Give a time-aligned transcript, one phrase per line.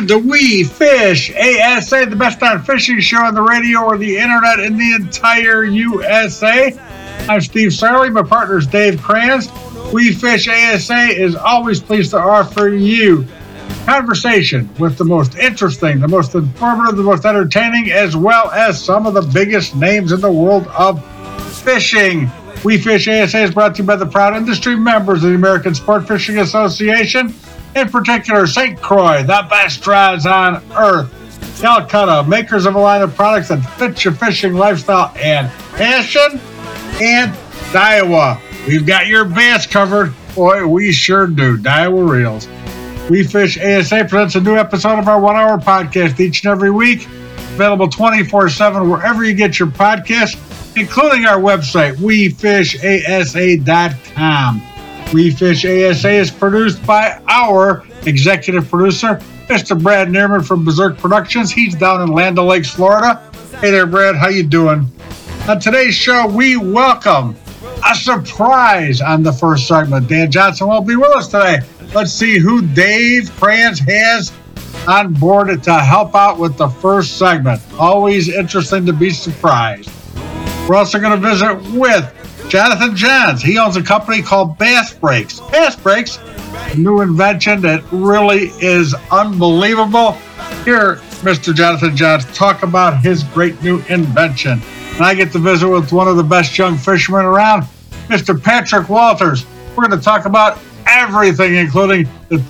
[0.00, 4.16] welcome to We Fish ASA, the best darn fishing show on the radio or the
[4.16, 6.78] internet in the entire USA.
[7.28, 8.10] I'm Steve Sarley.
[8.10, 9.50] My partner is Dave Kranz.
[9.92, 13.26] We Fish ASA is always pleased to offer you
[13.84, 19.06] conversation with the most interesting, the most informative, the most entertaining, as well as some
[19.06, 21.04] of the biggest names in the world of
[21.56, 22.30] fishing.
[22.64, 25.74] We Fish ASA is brought to you by the proud industry members of the American
[25.74, 27.34] Sport Fishing Association
[27.74, 28.80] in particular St.
[28.80, 31.16] Croix, the best rods on earth.
[31.60, 36.40] Calcutta, makers of a line of products that fit your fishing lifestyle and passion.
[37.00, 37.32] And
[37.72, 40.14] Daiwa, we've got your bass covered.
[40.34, 41.58] Boy, we sure do.
[41.58, 42.48] Daiwa Reels.
[43.10, 46.70] We Fish ASA presents a new episode of our one hour podcast each and every
[46.70, 47.06] week.
[47.54, 50.36] Available 24 7 wherever you get your podcasts,
[50.76, 54.62] including our website, wefishasa.com.
[55.12, 59.16] We Fish ASA is produced by our executive producer,
[59.48, 59.80] Mr.
[59.80, 61.50] Brad Neerman from Berserk Productions.
[61.50, 63.20] He's down in Land Lakes, Florida.
[63.60, 64.14] Hey there, Brad.
[64.14, 64.86] How you doing?
[65.48, 67.34] On today's show, we welcome
[67.90, 70.06] a surprise on the first segment.
[70.06, 71.58] Dan Johnson will be with us today.
[71.92, 74.32] Let's see who Dave Kranz has
[74.86, 77.60] on board to help out with the first segment.
[77.80, 79.90] Always interesting to be surprised.
[80.68, 82.14] We're also going to visit with
[82.50, 83.40] Jonathan Johns.
[83.42, 85.38] He owns a company called Bass Brakes.
[85.52, 86.18] Bass Brakes,
[86.76, 90.14] new invention that really is unbelievable.
[90.64, 91.54] Here, Mr.
[91.54, 94.60] Jonathan Johns, talk about his great new invention.
[94.94, 97.62] And I get to visit with one of the best young fishermen around,
[98.08, 98.42] Mr.
[98.42, 99.46] Patrick Walters.
[99.76, 102.42] We're going to talk about everything, including the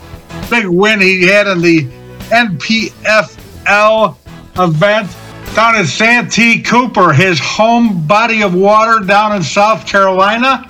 [0.49, 1.83] big win he had in the
[2.31, 4.17] NPFL
[4.57, 5.11] event
[5.55, 10.69] down in Santee Cooper, his home body of water down in South Carolina.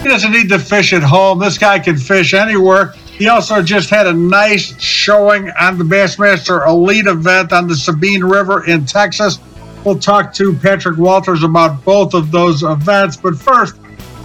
[0.00, 1.38] He doesn't need to fish at home.
[1.38, 2.92] This guy can fish anywhere.
[3.22, 8.24] He also just had a nice showing on the Bassmaster Elite event on the Sabine
[8.24, 9.38] River in Texas.
[9.84, 13.16] We'll talk to Patrick Walters about both of those events.
[13.16, 13.76] But first,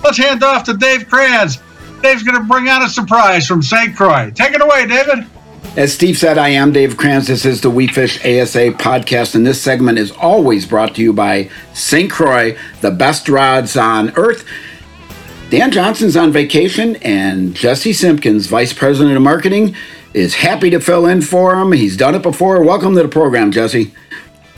[0.03, 1.59] let's hand off to Dave Kranz.
[2.01, 3.95] Dave's going to bring out a surprise from St.
[3.95, 4.31] Croix.
[4.34, 5.28] Take it away, David.
[5.75, 7.28] As Steve said, I am Dave Kranz.
[7.28, 11.13] This is the We Fish ASA podcast, and this segment is always brought to you
[11.13, 12.09] by St.
[12.09, 14.44] Croix, the best rods on earth.
[15.51, 19.75] Dan Johnson's on vacation, and Jesse Simpkins, Vice President of Marketing,
[20.16, 21.72] is happy to fill in for him.
[21.73, 22.63] He's done it before.
[22.63, 23.94] Welcome to the program, Jesse.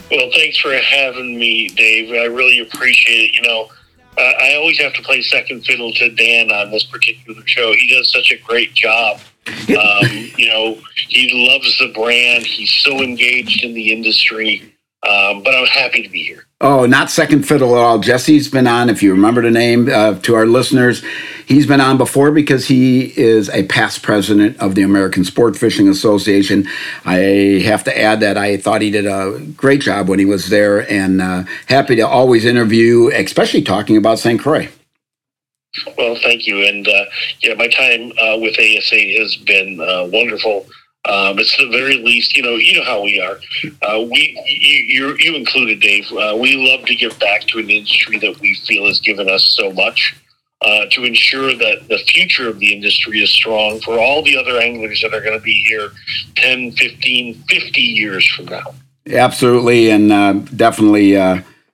[0.10, 2.12] Well, thanks for having me, Dave.
[2.12, 3.36] I really appreciate it.
[3.36, 3.70] You know,
[4.18, 7.74] I always have to play second fiddle to Dan on this particular show.
[7.74, 12.46] He does such a great job um, you know, he loves the brand.
[12.46, 14.76] He's so engaged in the industry.
[15.08, 16.46] Um, but I'm happy to be here.
[16.60, 18.00] Oh, not second fiddle at all.
[18.00, 21.02] Jesse's been on, if you remember the name uh, to our listeners,
[21.46, 25.88] he's been on before because he is a past president of the American Sport Fishing
[25.88, 26.68] Association.
[27.06, 30.50] I have to add that I thought he did a great job when he was
[30.50, 34.38] there and uh, happy to always interview, especially talking about St.
[34.38, 34.68] Croix.
[35.98, 36.66] Well, thank you.
[36.66, 37.06] And uh,
[37.42, 40.66] yeah, my time uh, with ASA has been uh, wonderful.
[41.06, 43.40] Um, it's the very least, you know, you know how we are.
[43.82, 46.06] Uh, we, you, you included, Dave.
[46.12, 49.46] Uh, we love to give back to an industry that we feel has given us
[49.46, 50.16] so much.
[50.62, 54.60] Uh, to ensure that the future of the industry is strong for all the other
[54.60, 55.92] anglers that are going to be here
[56.36, 58.74] 10, 15, 50 years from now.
[59.10, 60.10] Absolutely, and
[60.58, 61.16] definitely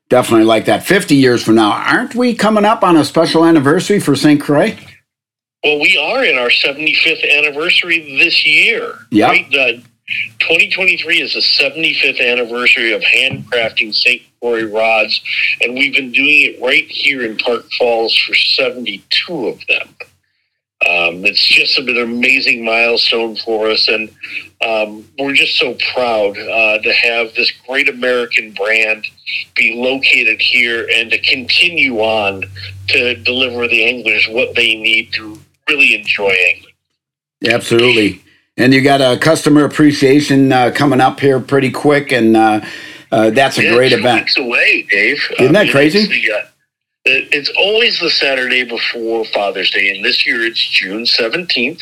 [0.09, 0.83] definitely like that.
[0.83, 4.39] 50 years from now, aren't we coming up on a special anniversary for St.
[4.41, 4.77] Croix?
[5.63, 8.99] Well, we are in our 75th anniversary this year.
[9.09, 9.29] Yeah.
[9.29, 9.47] Right?
[9.53, 9.81] Uh,
[10.39, 14.21] 2023 is the 75th anniversary of handcrafting St.
[14.39, 15.19] Croix rods,
[15.61, 19.95] and we've been doing it right here in Park Falls for 72 of them.
[20.87, 24.07] Um, it's just an amazing milestone for us, and
[24.61, 29.07] um, we're just so proud uh, to have this great American brand
[29.55, 32.43] be located here and to continue on
[32.89, 36.73] to deliver the anglers what they need to really enjoy angling.
[37.47, 38.21] Absolutely.
[38.57, 42.61] And you got a customer appreciation uh, coming up here pretty quick, and uh,
[43.11, 44.21] uh that's a yeah, great event.
[44.21, 45.19] Weeks away, Dave.
[45.39, 45.99] Isn't that crazy?
[45.99, 46.54] It's
[47.57, 51.81] always the Saturday before Father's Day, and this year it's June 17th.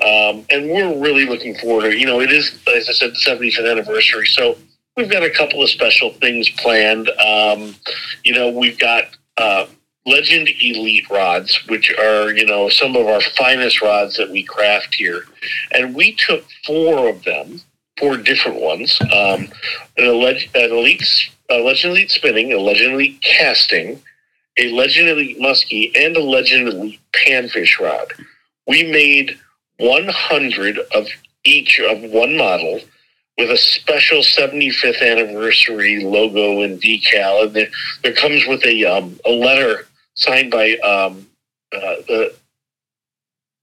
[0.00, 3.16] Um, and we're really looking forward to, you know, it is, as I said, the
[3.16, 4.26] 75th anniversary.
[4.26, 4.56] So
[4.96, 7.08] we've got a couple of special things planned.
[7.10, 7.76] Um,
[8.24, 9.04] you know, we've got
[9.36, 9.66] uh,
[10.04, 14.96] Legend Elite rods, which are, you know, some of our finest rods that we craft
[14.96, 15.24] here.
[15.72, 17.60] And we took four of them,
[17.98, 19.48] four different ones, um,
[19.96, 24.00] an, an Elite, a Legend Elite spinning, a Legend Elite casting,
[24.58, 28.12] a Legend Elite Muskie, and a Legend Elite Panfish rod.
[28.66, 29.38] We made
[29.78, 31.08] 100 of
[31.44, 32.80] each of one model
[33.36, 37.44] with a special 75th anniversary logo and decal.
[37.44, 37.68] And there,
[38.02, 41.26] there comes with a, um, a letter signed by um,
[41.72, 42.34] uh, the,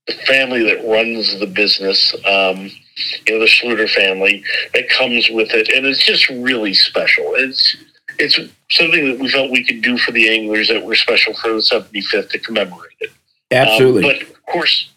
[0.06, 2.70] the family that runs the business, um,
[3.26, 5.70] you know, the Schluter family that comes with it.
[5.70, 7.32] And it's just really special.
[7.34, 7.76] It's,
[8.22, 8.38] it's
[8.70, 11.58] something that we felt we could do for the anglers that were special for the
[11.58, 13.10] 75th to commemorate it.
[13.50, 14.04] Absolutely.
[14.04, 14.90] Um, but of course,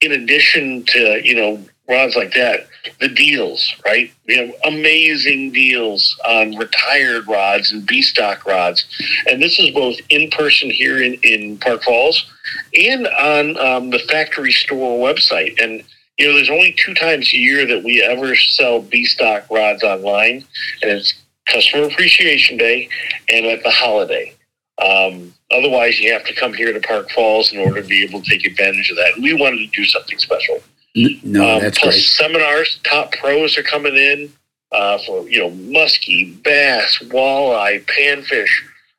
[0.00, 2.68] in addition to, you know, rods like that,
[3.00, 4.12] the deals, right?
[4.26, 8.86] We have amazing deals on retired rods and B stock rods.
[9.26, 12.32] And this is both in person here in, in Park Falls
[12.74, 15.60] and on um, the factory store website.
[15.62, 15.82] And,
[16.18, 19.82] you know, there's only two times a year that we ever sell B stock rods
[19.82, 20.44] online,
[20.82, 21.14] and it's
[21.50, 22.88] Customer Appreciation Day
[23.28, 24.34] and at the holiday.
[24.80, 28.22] Um, otherwise, you have to come here to Park Falls in order to be able
[28.22, 29.12] to take advantage of that.
[29.20, 30.60] We wanted to do something special.
[30.94, 32.02] No, um, that's plus great.
[32.02, 34.32] Seminars, top pros are coming in
[34.72, 38.50] uh, for you know muskie, bass, walleye, panfish.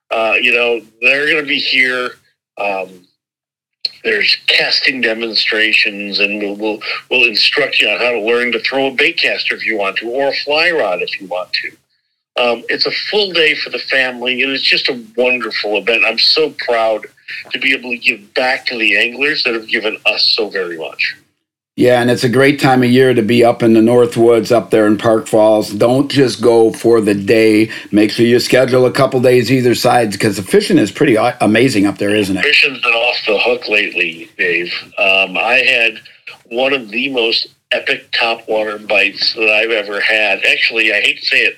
[0.10, 2.12] Uh, you know they're going to be here.
[2.58, 3.08] Um,
[4.04, 8.88] there's casting demonstrations, and we'll, we'll we'll instruct you on how to learn to throw
[8.88, 11.72] a bait caster if you want to, or a fly rod if you want to.
[12.38, 16.06] Um, it's a full day for the family, and it's just a wonderful event.
[16.06, 17.06] I'm so proud
[17.52, 20.78] to be able to give back to the anglers that have given us so very
[20.78, 21.18] much.
[21.78, 24.52] Yeah, and it's a great time of year to be up in the North Woods
[24.52, 25.72] up there in Park Falls.
[25.72, 27.72] Don't just go for the day.
[27.92, 31.86] Make sure you schedule a couple days either side because the fishing is pretty amazing
[31.86, 32.44] up there, isn't it?
[32.44, 34.74] Fishing's been off the hook lately, Dave.
[34.98, 36.02] Um, I had
[36.50, 40.44] one of the most epic topwater bites that I've ever had.
[40.44, 41.58] Actually, I hate to say it,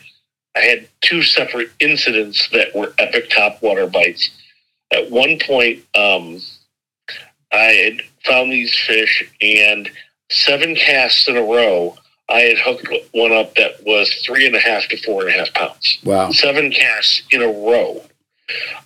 [0.56, 4.30] I had two separate incidents that were epic topwater bites.
[4.92, 6.40] At one point, um,
[7.52, 9.90] I had found these fish, and
[10.30, 11.98] seven casts in a row,
[12.30, 15.34] I had hooked one up that was three and a half to four and a
[15.34, 16.00] half pounds.
[16.04, 16.32] Wow.
[16.32, 18.04] Seven casts in a row.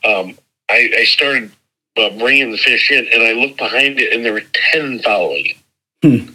[0.03, 0.37] Um,
[0.69, 1.51] I, I, started
[1.97, 5.53] uh, bringing the fish in, and I looked behind it, and there were 10 following.
[6.01, 6.33] Hmm.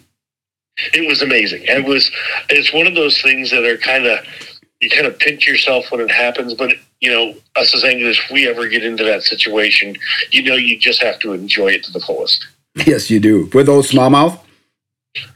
[0.95, 1.63] It was amazing.
[1.65, 2.11] It was,
[2.49, 4.19] it's one of those things that are kind of,
[4.83, 8.31] you kind of pinch yourself when it happens, but you know, us as anglers, if
[8.31, 9.97] we ever get into that situation,
[10.31, 12.47] you know, you just have to enjoy it to the fullest.
[12.87, 13.51] Yes, you do.
[13.53, 14.39] With those smallmouth?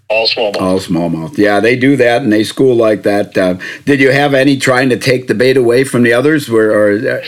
[0.09, 0.61] All smallmouth.
[0.61, 1.37] All smallmouth.
[1.37, 3.37] Yeah, they do that and they school like that.
[3.37, 6.49] Uh, did you have any trying to take the bait away from the others?
[6.49, 7.25] Or, or uh...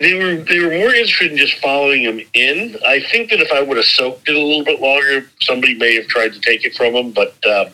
[0.00, 2.76] they were they were more interested in just following them in.
[2.86, 5.94] I think that if I would have soaked it a little bit longer, somebody may
[5.96, 7.12] have tried to take it from them.
[7.12, 7.66] But uh,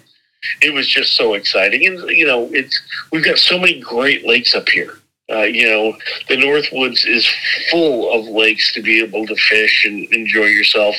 [0.63, 2.81] it was just so exciting, and you know, it's
[3.13, 4.99] we've got so many great lakes up here.
[5.31, 5.97] Uh, you know,
[6.29, 7.27] the Northwoods is
[7.71, 10.97] full of lakes to be able to fish and enjoy yourself.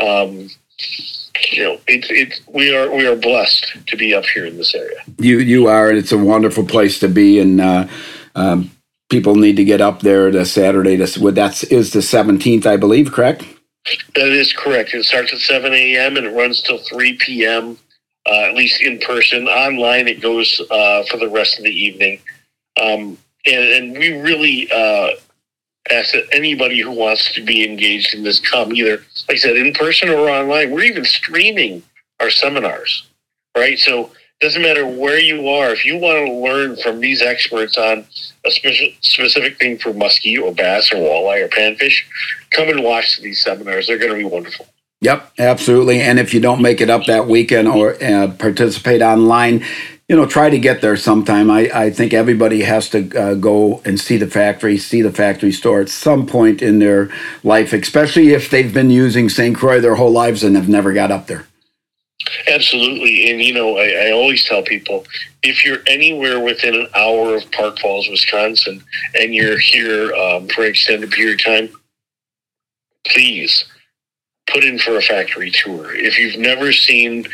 [0.00, 0.48] Um,
[1.50, 4.74] you know, it's it's we are we are blessed to be up here in this
[4.74, 4.98] area.
[5.18, 7.38] You you are, and it's a wonderful place to be.
[7.38, 7.86] And uh,
[8.34, 8.70] um,
[9.10, 10.96] people need to get up there to Saturday.
[10.96, 13.12] To that's is the seventeenth, I believe.
[13.12, 13.44] Correct.
[14.14, 14.94] That is correct.
[14.94, 16.16] It starts at seven a.m.
[16.16, 17.78] and it runs till three p.m.
[18.24, 19.48] Uh, at least in person.
[19.48, 22.20] Online, it goes uh, for the rest of the evening.
[22.80, 25.16] Um, and, and we really uh,
[25.90, 28.98] ask that anybody who wants to be engaged in this come either,
[29.28, 30.70] like I said, in person or online.
[30.70, 31.82] We're even streaming
[32.20, 33.08] our seminars,
[33.56, 33.78] right?
[33.78, 35.70] So it doesn't matter where you are.
[35.70, 38.06] If you want to learn from these experts on
[38.44, 42.02] a specific specific thing for muskie or bass or walleye or panfish,
[42.50, 43.86] come and watch these seminars.
[43.86, 44.66] They're going to be wonderful.
[45.02, 46.00] Yep, absolutely.
[46.00, 49.64] And if you don't make it up that weekend or uh, participate online,
[50.08, 51.50] you know, try to get there sometime.
[51.50, 55.50] I, I think everybody has to uh, go and see the factory, see the factory
[55.50, 57.10] store at some point in their
[57.42, 59.56] life, especially if they've been using St.
[59.56, 61.46] Croix their whole lives and have never got up there.
[62.46, 63.28] Absolutely.
[63.28, 65.04] And, you know, I, I always tell people
[65.42, 68.84] if you're anywhere within an hour of Park Falls, Wisconsin,
[69.18, 71.68] and you're here um, for an extended period of time,
[73.08, 73.64] please
[74.52, 75.94] put in for a factory tour.
[75.94, 77.26] If you've never seen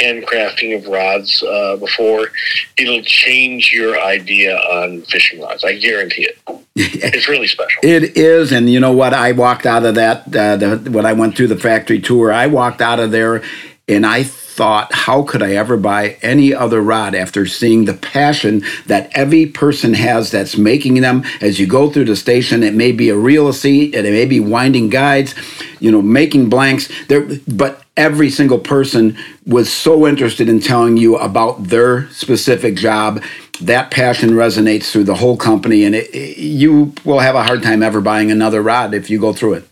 [0.00, 2.28] handcrafting of rods uh, before,
[2.76, 5.64] it'll change your idea on fishing rods.
[5.64, 6.38] I guarantee it.
[6.76, 7.80] it's really special.
[7.82, 9.14] It is, and you know what?
[9.14, 12.32] I walked out of that uh, the, when I went through the factory tour.
[12.32, 13.42] I walked out of there,
[13.88, 18.64] and I thought, how could I ever buy any other rod after seeing the passion
[18.86, 22.64] that every person has that's making them as you go through the station?
[22.64, 25.36] It may be a reel seat, and it may be winding guides,
[25.78, 26.90] you know, making blanks.
[27.06, 29.16] There, but every single person
[29.46, 33.22] was so interested in telling you about their specific job.
[33.60, 37.84] That passion resonates through the whole company, and it, you will have a hard time
[37.84, 39.68] ever buying another rod if you go through it.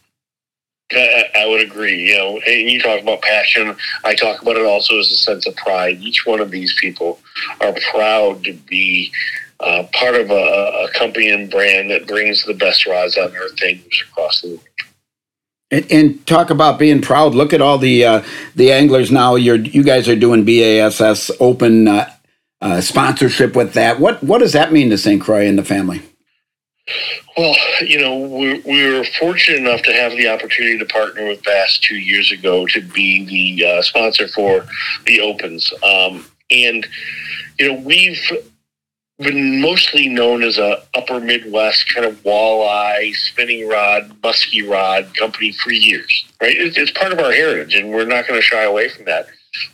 [0.93, 2.11] I, would agree.
[2.11, 3.75] You know, and you talk about passion.
[4.05, 5.99] I talk about it also as a sense of pride.
[6.01, 7.21] Each one of these people
[7.61, 9.13] are proud to be
[9.61, 13.63] uh, part of a, a, company and brand that brings the best rods on earth
[13.63, 14.61] anglers across the world.
[15.71, 17.35] And, and, talk about being proud.
[17.35, 18.23] Look at all the uh,
[18.55, 19.37] the anglers now.
[19.37, 22.11] You're you guys are doing BASS Open uh,
[22.61, 23.99] uh, sponsorship with that.
[23.99, 25.21] What what does that mean to St.
[25.21, 26.03] Croix and the family?
[27.37, 31.43] Well, you know, we, we were fortunate enough to have the opportunity to partner with
[31.43, 34.67] Bass two years ago to be the uh, sponsor for
[35.07, 35.73] the Opens.
[35.83, 36.87] Um, and,
[37.59, 38.21] you know, we've
[39.19, 45.53] been mostly known as a upper Midwest kind of walleye, spinning rod, musky rod company
[45.53, 46.57] for years, right?
[46.57, 49.27] It's part of our heritage, and we're not going to shy away from that.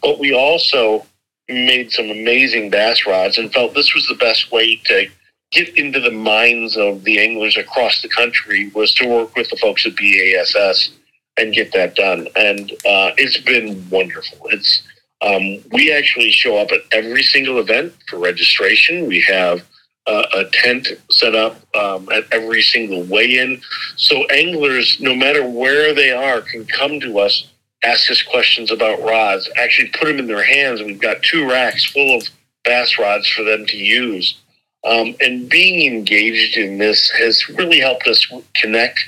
[0.02, 1.06] But we also
[1.48, 5.08] made some amazing bass rods and felt this was the best way to
[5.50, 9.56] get into the minds of the anglers across the country was to work with the
[9.56, 10.90] folks at BASS
[11.38, 12.28] and get that done.
[12.36, 14.38] And uh, it's been wonderful.
[14.50, 14.82] It's
[15.22, 19.06] um, we actually show up at every single event for registration.
[19.06, 19.62] We have
[20.06, 23.60] uh, a tent set up um, at every single weigh-in,
[23.96, 27.50] so anglers, no matter where they are, can come to us,
[27.84, 29.50] ask us questions about rods.
[29.56, 30.80] Actually, put them in their hands.
[30.80, 32.26] We've got two racks full of
[32.64, 34.40] bass rods for them to use
[34.84, 39.04] um, and being engaged in this has really helped us connect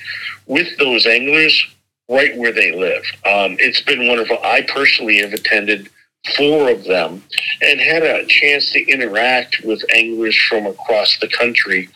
[0.47, 1.67] with those anglers
[2.09, 3.05] right where they live.
[3.25, 4.39] Um, it's been wonderful.
[4.43, 5.89] I personally have attended
[6.37, 7.23] four of them
[7.63, 11.89] and had a chance to interact with anglers from across the country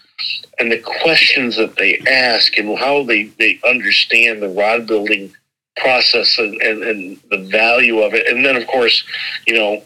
[0.59, 5.33] and the questions that they ask and how they, they understand the rod building
[5.77, 8.27] process and, and, and the value of it.
[8.27, 9.05] And then, of course,
[9.47, 9.83] you know,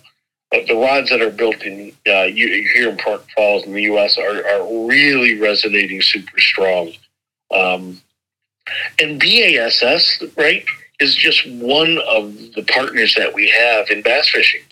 [0.51, 4.19] the rods that are built in uh, here in Park Falls in the U.S.
[4.19, 6.93] are, are really resonating super strong.
[7.53, 8.01] Um,
[9.01, 10.65] and BASS, right,
[10.99, 14.63] is just one of the partners that we have in bass fishing.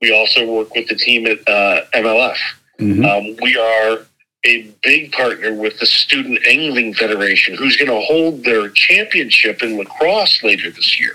[0.00, 2.36] We also work with the team at uh, MLF.
[2.78, 3.04] Mm-hmm.
[3.04, 4.06] Um, we are
[4.44, 9.76] a big partner with the Student Angling Federation, who's going to hold their championship in
[9.76, 11.14] La Crosse later this year.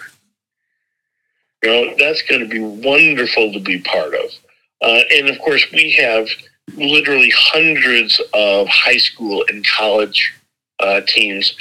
[1.64, 4.30] You know, that's going to be wonderful to be part of.
[4.82, 6.28] Uh, and of course, we have
[6.76, 10.34] literally hundreds of high school and college
[10.80, 11.56] uh, teams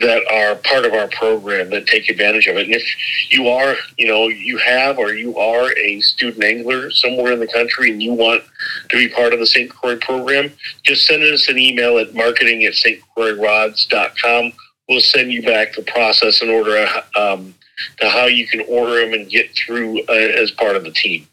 [0.00, 2.66] that are part of our program that take advantage of it.
[2.66, 7.32] And if you are, you know, you have or you are a student angler somewhere
[7.32, 8.44] in the country and you want
[8.90, 9.68] to be part of the St.
[9.68, 10.52] Croix program,
[10.84, 14.52] just send us an email at marketing at stcroixrods.com.
[14.88, 16.86] We'll send you back the process and order
[17.16, 17.54] um,
[18.00, 21.26] to how you can order them and get through uh, as part of the team.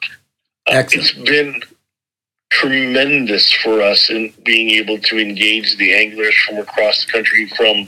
[0.67, 1.61] Uh, it's been
[2.51, 7.87] tremendous for us in being able to engage the anglers from across the country, from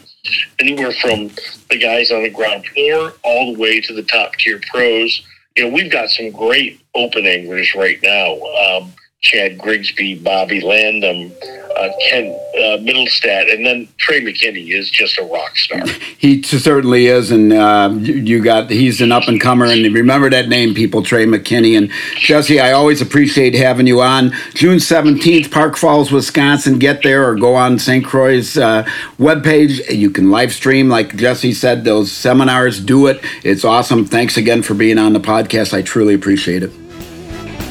[0.60, 1.30] anywhere from
[1.70, 5.22] the guys on the ground floor all the way to the top tier pros.
[5.56, 8.34] You know, we've got some great open anglers right now.
[8.42, 11.32] Um, Chad Grigsby, Bobby Landham,
[11.76, 15.86] uh, Ken uh, Middlestat, and then Trey McKinney is just a rock star.
[16.18, 19.66] He certainly is, and uh, you got he's an up and comer.
[19.66, 22.60] And remember that name, people, Trey McKinney and Jesse.
[22.60, 24.34] I always appreciate having you on.
[24.54, 26.80] June seventeenth, Park Falls, Wisconsin.
[26.80, 28.06] Get there or go on St.
[28.06, 28.84] Croix's uh,
[29.20, 29.96] webpage.
[29.96, 32.80] You can live stream, like Jesse said, those seminars.
[32.80, 33.20] Do it.
[33.44, 34.06] It's awesome.
[34.06, 35.74] Thanks again for being on the podcast.
[35.74, 36.87] I truly appreciate it.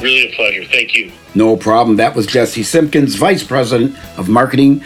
[0.01, 0.63] Really a pleasure.
[0.65, 1.11] Thank you.
[1.33, 1.97] No problem.
[1.97, 4.79] That was Jesse Simpkins, Vice President of Marketing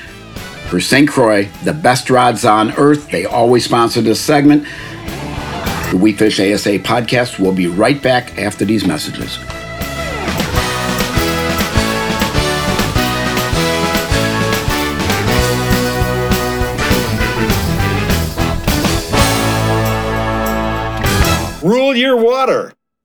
[0.70, 1.08] for St.
[1.08, 3.10] Croix, the best rods on earth.
[3.12, 4.64] They always sponsor this segment.
[5.92, 9.38] The We Fish ASA podcast will be right back after these messages.
[21.62, 22.74] Rule your water.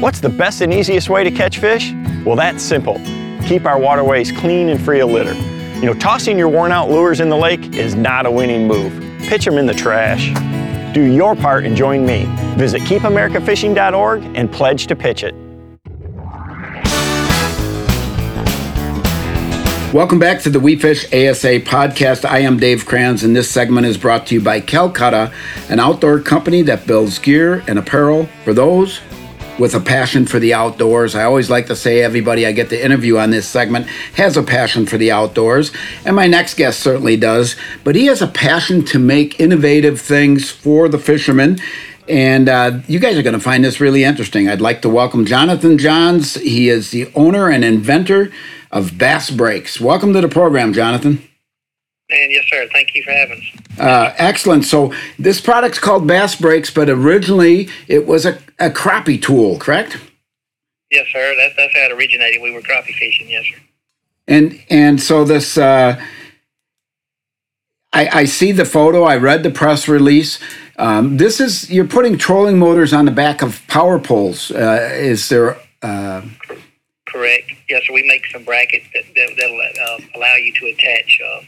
[0.00, 1.92] what's the best and easiest way to catch fish?
[2.24, 3.00] Well, that's simple.
[3.46, 5.34] Keep our waterways clean and free of litter.
[5.80, 8.92] You know, tossing your worn out lures in the lake is not a winning move.
[9.22, 10.32] Pitch them in the trash.
[10.94, 12.26] Do your part and join me.
[12.56, 15.34] Visit keepamericafishing.org and pledge to pitch it.
[19.92, 22.28] Welcome back to the We Fish ASA podcast.
[22.28, 25.32] I am Dave Kranz, and this segment is brought to you by Calcutta,
[25.70, 29.00] an outdoor company that builds gear and apparel for those
[29.58, 31.14] with a passion for the outdoors.
[31.14, 34.42] I always like to say everybody I get to interview on this segment has a
[34.42, 35.72] passion for the outdoors,
[36.04, 40.50] and my next guest certainly does, but he has a passion to make innovative things
[40.50, 41.58] for the fishermen.
[42.08, 44.48] And uh, you guys are going to find this really interesting.
[44.48, 46.34] I'd like to welcome Jonathan Johns.
[46.34, 48.32] He is the owner and inventor
[48.70, 49.78] of Bass Brakes.
[49.78, 51.27] Welcome to the program, Jonathan.
[52.10, 52.66] And yes, sir.
[52.72, 53.78] Thank you for having us.
[53.78, 54.64] Uh, excellent.
[54.64, 59.98] So this product's called Bass Brakes, but originally it was a, a crappie tool, correct?
[60.90, 61.34] Yes, sir.
[61.36, 62.40] That's that's how it originated.
[62.40, 63.28] We were crappie fishing.
[63.28, 63.60] Yes, sir.
[64.26, 66.00] And and so this, uh,
[67.92, 69.04] I, I see the photo.
[69.04, 70.38] I read the press release.
[70.76, 74.50] Um, this is you're putting trolling motors on the back of power poles.
[74.50, 75.58] Uh, is there?
[75.82, 76.22] Uh,
[77.06, 77.52] Correct.
[77.68, 77.92] Yes, sir.
[77.92, 81.40] We make some brackets that, that that'll uh, allow you to attach, uh,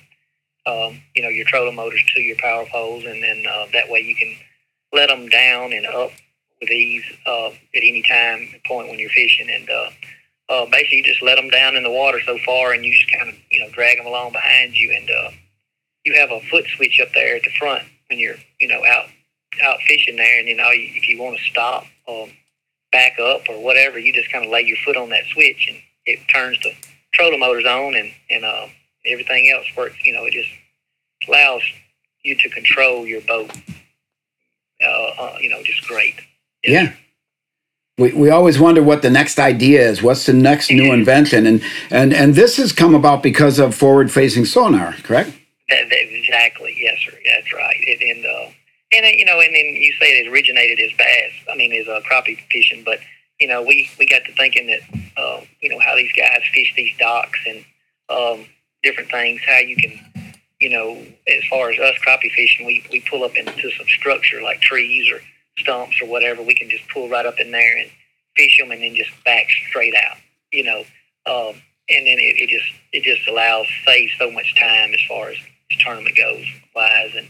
[0.71, 4.01] um, you know, your trolling motors to your power poles, and then uh, that way
[4.01, 4.35] you can
[4.93, 6.11] let them down and up
[6.61, 9.91] with ease uh, at any time point when you're fishing, and uh,
[10.49, 13.11] uh, basically you just let them down in the water so far, and you just
[13.11, 15.31] kind of you know drag them along behind you, and uh,
[16.05, 19.07] you have a foot switch up there at the front when you're you know out
[19.65, 21.85] out fishing there, and you know if you want to stop.
[22.09, 22.31] Um,
[22.93, 25.79] back up or whatever, you just kind of lay your foot on that switch and
[26.07, 26.73] it turns the
[27.15, 28.67] trolling motors on and, and uh,
[29.07, 29.97] everything else works.
[30.05, 30.49] You know, it just
[31.29, 31.63] allows
[32.23, 33.51] you to control your boat,
[34.83, 36.21] uh, uh, you know, just great.
[36.63, 36.93] Yeah.
[37.99, 40.03] We, we always wonder what the next idea is.
[40.03, 41.47] What's the next new invention?
[41.47, 45.31] And, and, and this has come about because of forward facing sonar, correct?
[45.69, 46.75] That, that, exactly.
[46.79, 47.13] Yes, sir.
[47.25, 47.77] That's right.
[47.81, 48.51] It, and, uh,
[48.93, 51.33] and uh, you know, and then you say it originated as bass.
[51.51, 52.99] I mean, as uh, crappie fishing, but
[53.39, 54.81] you know, we we got to thinking that
[55.17, 57.65] uh, you know how these guys fish these docks and
[58.09, 58.47] um,
[58.83, 59.41] different things.
[59.47, 59.93] How you can,
[60.61, 64.43] you know, as far as us crappie fishing, we we pull up into some structure
[64.43, 65.21] like trees or
[65.59, 66.43] stumps or whatever.
[66.43, 67.91] We can just pull right up in there and
[68.37, 70.19] fish them, and then just back straight out.
[70.53, 70.79] You know,
[71.27, 71.55] um,
[71.89, 75.37] and then it, it just it just allows saves so much time as far as,
[75.73, 77.29] as tournament goes wise and.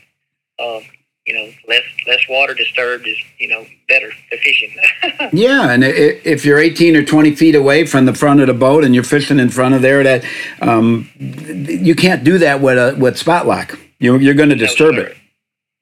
[0.59, 0.83] Um,
[1.27, 4.75] you know, less less water disturbed is you know better for fishing.
[5.33, 8.85] yeah, and if you're 18 or 20 feet away from the front of the boat
[8.85, 10.25] and you're fishing in front of there, that
[10.63, 13.79] um, you can't do that with a with spot lock.
[13.99, 15.17] You're you're going to disturb no, it.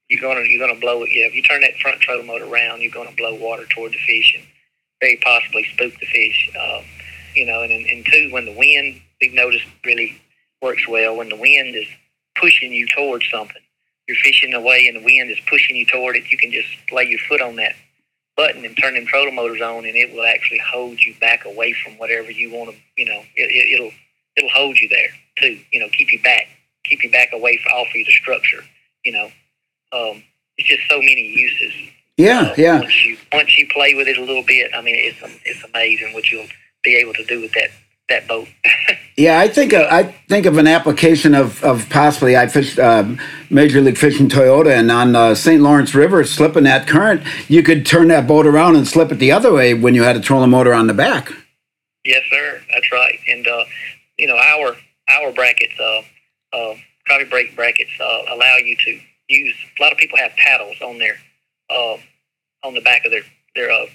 [0.09, 1.11] You're gonna you're gonna blow it.
[1.13, 3.99] Yeah, if you turn that front trolling motor around, you're gonna blow water toward the
[3.99, 4.45] fish and
[5.01, 6.51] very possibly spook the fish.
[6.61, 6.85] Um,
[7.35, 10.21] you know, and, and two, when the wind, we've noticed really
[10.61, 11.87] works well when the wind is
[12.35, 13.63] pushing you towards something
[14.09, 17.05] you're fishing away and the wind is pushing you toward it, you can just lay
[17.05, 17.75] your foot on that
[18.37, 21.75] button and turn them trolling motors on, and it will actually hold you back away
[21.75, 22.77] from whatever you want to.
[22.97, 23.93] You know, it, it'll
[24.37, 25.61] it'll hold you there too.
[25.73, 26.49] You know, keep you back,
[26.85, 28.65] keep you back away from, off of the structure.
[29.05, 29.25] You know,
[29.93, 30.23] um,
[30.57, 31.73] it's just so many uses.
[32.17, 32.81] Yeah, uh, yeah.
[32.81, 36.15] Once you once you play with it a little bit, I mean, it's it's amazing
[36.15, 36.49] what you'll
[36.83, 37.71] be able to do with that
[38.09, 38.49] that boat.
[39.17, 43.05] yeah, I think uh, I think of an application of, of possibly I fished uh,
[43.51, 45.63] Major League Fishing Toyota and on uh, St.
[45.63, 49.33] Lawrence River, slipping that current, you could turn that boat around and slip it the
[49.33, 51.31] other way when you had a trolling motor on the back.
[52.05, 52.61] Yes, sir.
[52.73, 53.19] That's right.
[53.29, 53.65] And uh,
[54.19, 54.77] you know our
[55.09, 56.03] our brackets, uh,
[56.53, 56.75] uh,
[57.09, 59.55] crappie brake brackets, uh, allow you to use.
[59.79, 61.17] A lot of people have paddles on their
[61.71, 61.97] uh,
[62.65, 63.23] on the back of their
[63.55, 63.87] their uh,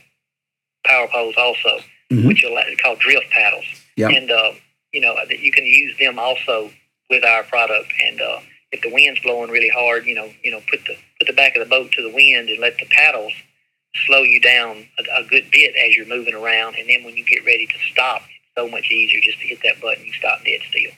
[0.86, 1.80] power poles also,
[2.12, 2.28] mm-hmm.
[2.28, 2.52] which are
[2.84, 4.12] called drift paddles Yep.
[4.12, 4.52] And, uh,
[4.92, 6.72] you know, that you can use them also
[7.10, 7.92] with our product.
[8.08, 8.40] And uh,
[8.72, 11.56] if the wind's blowing really hard, you know, you know, put the put the back
[11.56, 13.34] of the boat to the wind and let the paddles
[14.08, 16.76] slow you down a, a good bit as you're moving around.
[16.78, 19.60] And then when you get ready to stop, it's so much easier just to hit
[19.64, 20.06] that button.
[20.06, 20.92] You stop dead still.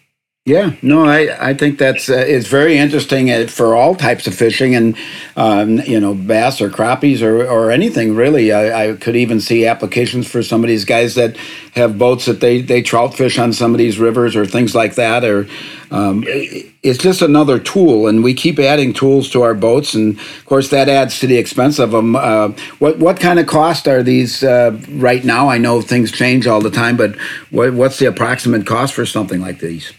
[0.48, 4.36] Yeah, no, I, I think that's uh, it's very interesting uh, for all types of
[4.36, 4.96] fishing and
[5.36, 8.54] um, you know bass or crappies or, or anything really.
[8.54, 11.36] I, I could even see applications for some of these guys that
[11.74, 14.94] have boats that they, they trout fish on some of these rivers or things like
[14.94, 15.24] that.
[15.24, 15.48] Or
[15.90, 20.46] um, it's just another tool, and we keep adding tools to our boats, and of
[20.46, 22.16] course that adds to the expense of them.
[22.16, 25.50] Uh, what what kind of cost are these uh, right now?
[25.50, 27.16] I know things change all the time, but
[27.50, 29.92] what, what's the approximate cost for something like these?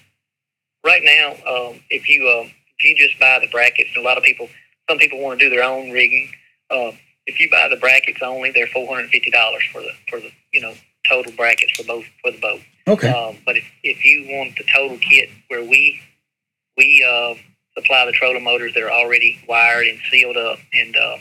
[0.87, 4.25] Right now, um, if you uh, if you just buy the brackets, a lot of
[4.25, 4.49] people,
[4.89, 6.31] some people want to do their own rigging.
[6.71, 6.93] Uh,
[7.27, 10.21] if you buy the brackets only, they're four hundred and fifty dollars for the for
[10.21, 10.75] the you know
[11.09, 12.61] total brackets for both for the boat.
[12.89, 13.09] Okay.
[13.09, 16.01] Um, but if, if you want the total kit where we
[16.77, 17.35] we uh,
[17.77, 21.17] supply the trolling motors that are already wired and sealed up, and uh,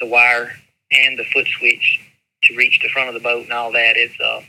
[0.00, 0.52] the wire
[0.90, 2.00] and the foot switch
[2.44, 4.40] to reach the front of the boat and all that is uh,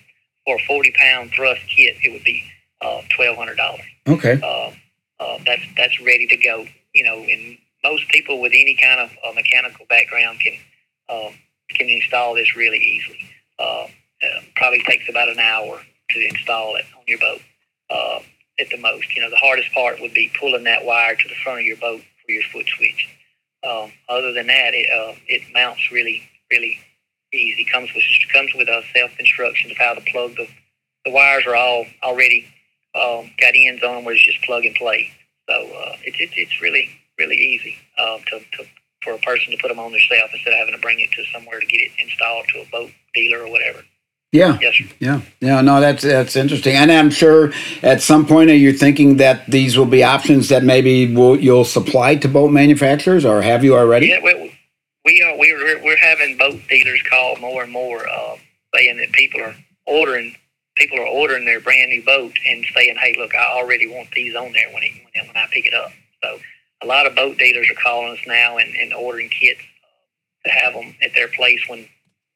[0.45, 2.43] for a forty pound thrust kit, it would be
[2.81, 3.85] uh, twelve hundred dollars.
[4.07, 4.39] Okay.
[4.41, 4.71] Uh,
[5.23, 6.65] uh, that's that's ready to go.
[6.93, 10.53] You know, and most people with any kind of uh, mechanical background can
[11.09, 11.33] um,
[11.69, 13.29] can install this really easily.
[13.59, 13.87] Uh,
[14.55, 17.41] probably takes about an hour to install it on your boat
[18.59, 19.13] at the most.
[19.15, 21.77] You know, the hardest part would be pulling that wire to the front of your
[21.77, 23.09] boat for your foot switch.
[23.67, 24.87] Um, other than that, it
[25.27, 26.79] it mounts really really
[27.33, 27.65] easy.
[27.65, 30.47] comes with comes with a self instruction of how to plug the
[31.05, 32.47] the wires are all already
[32.95, 35.09] um, got ends on where it's just plug and play.
[35.49, 38.65] So uh, it, it, it's really really easy um, to, to
[39.03, 41.23] for a person to put them on themselves instead of having to bring it to
[41.33, 43.83] somewhere to get it installed to a boat dealer or whatever.
[44.31, 44.57] Yeah.
[44.59, 44.81] Yes.
[44.99, 45.21] Yeah.
[45.41, 45.61] Yeah.
[45.61, 46.75] No, that's that's interesting.
[46.75, 47.53] And I'm sure
[47.83, 51.65] at some point are you thinking that these will be options that maybe will, you'll
[51.65, 54.07] supply to boat manufacturers, or have you already?
[54.07, 54.57] Yeah, we,
[55.05, 58.37] we are we're we're having boat dealers call more and more, uh,
[58.73, 60.35] saying that people are ordering
[60.75, 64.35] people are ordering their brand new boat and saying, "Hey, look, I already want these
[64.35, 65.91] on there when it, when, when I pick it up."
[66.23, 66.39] So
[66.81, 69.61] a lot of boat dealers are calling us now and, and ordering kits
[70.45, 71.87] to have them at their place when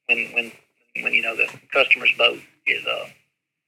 [0.08, 0.52] when when
[1.02, 3.06] when you know the customer's boat is uh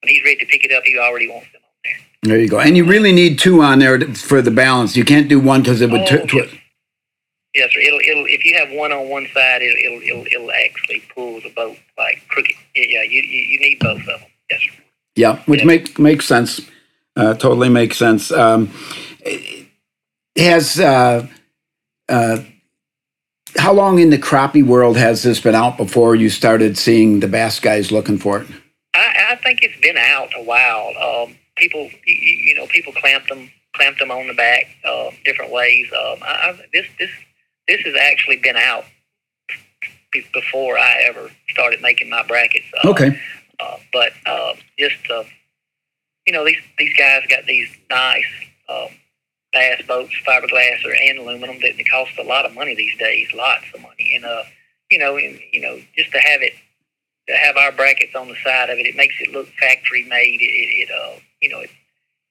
[0.01, 1.97] when he's ready to pick it up, he already wants them on there.
[2.23, 2.59] There you go.
[2.59, 4.95] And you really need two on there for the balance.
[4.95, 6.01] You can't do one because it would.
[6.01, 6.55] Oh, T- yes.
[7.55, 7.79] Yes, sir.
[7.79, 11.41] It'll, it'll if you have one on one side, it'll, it'll, it'll, it'll actually pull
[11.41, 12.55] the boat like crooked.
[12.75, 14.19] Yeah, yeah you, you, you need both of them.
[14.49, 14.61] Yes.
[15.15, 15.65] Yeah, which Yeah.
[15.65, 16.61] make makes sense.
[17.15, 18.31] Uh, totally makes sense.
[18.31, 18.71] Um,
[20.37, 21.27] has uh,
[22.07, 22.37] uh,
[23.57, 27.27] how long in the crappie world has this been out before you started seeing the
[27.27, 28.47] bass guys looking for it?
[28.93, 30.93] I, I think it's been out a while.
[30.97, 35.09] Um, people, you, you you know, people clamped them, clamped them on the back, uh,
[35.25, 35.87] different ways.
[35.91, 37.09] Um, I, I, this, this,
[37.67, 38.85] this has actually been out
[40.33, 42.65] before I ever started making my brackets.
[42.83, 43.19] Uh, Okay.
[43.59, 45.23] Uh, but uh, just uh,
[46.25, 48.25] you know, these these guys got these nice
[48.69, 48.87] um,
[49.51, 53.27] bass boats, fiberglass or and aluminum that it costs a lot of money these days,
[53.33, 54.13] lots of money.
[54.15, 54.43] And uh,
[54.89, 56.53] you know, and, you know, just to have it,
[57.27, 60.39] to have our brackets on the side of it, it makes it look factory made.
[60.41, 61.69] It, it, uh, you know, it,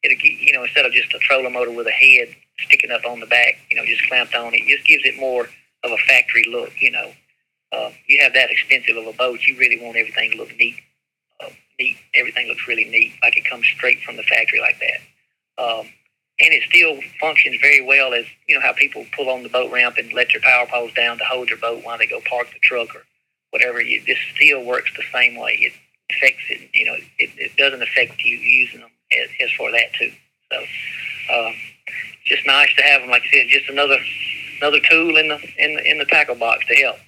[0.03, 3.21] it, you know, instead of just a trolling motor with a head sticking up on
[3.21, 5.45] the back, you know, just clamped on, it just gives it more
[5.85, 6.73] of a factory look.
[6.81, 7.12] You know,
[7.73, 10.77] uh, you have that expensive of a boat, you really want everything to look neat
[11.79, 11.97] neat.
[12.14, 15.62] Everything looks really neat, like it comes straight from the factory like that.
[15.62, 15.87] Um,
[16.41, 19.73] and it still functions very well as you know how people pull on the boat
[19.73, 22.49] ramp and let their power poles down to hold their boat while they go park
[22.53, 23.03] the truck or
[23.51, 23.81] whatever.
[23.81, 25.55] You, this still works the same way.
[25.61, 25.73] It
[26.11, 26.69] affects it.
[26.73, 30.12] You know, it, it doesn't affect you using them as, as for that too.
[30.53, 30.59] So,
[31.35, 31.55] um,
[32.25, 33.11] just nice to have them.
[33.11, 33.99] Like I said, just another
[34.61, 36.99] another tool in the in the, in the tackle box to help.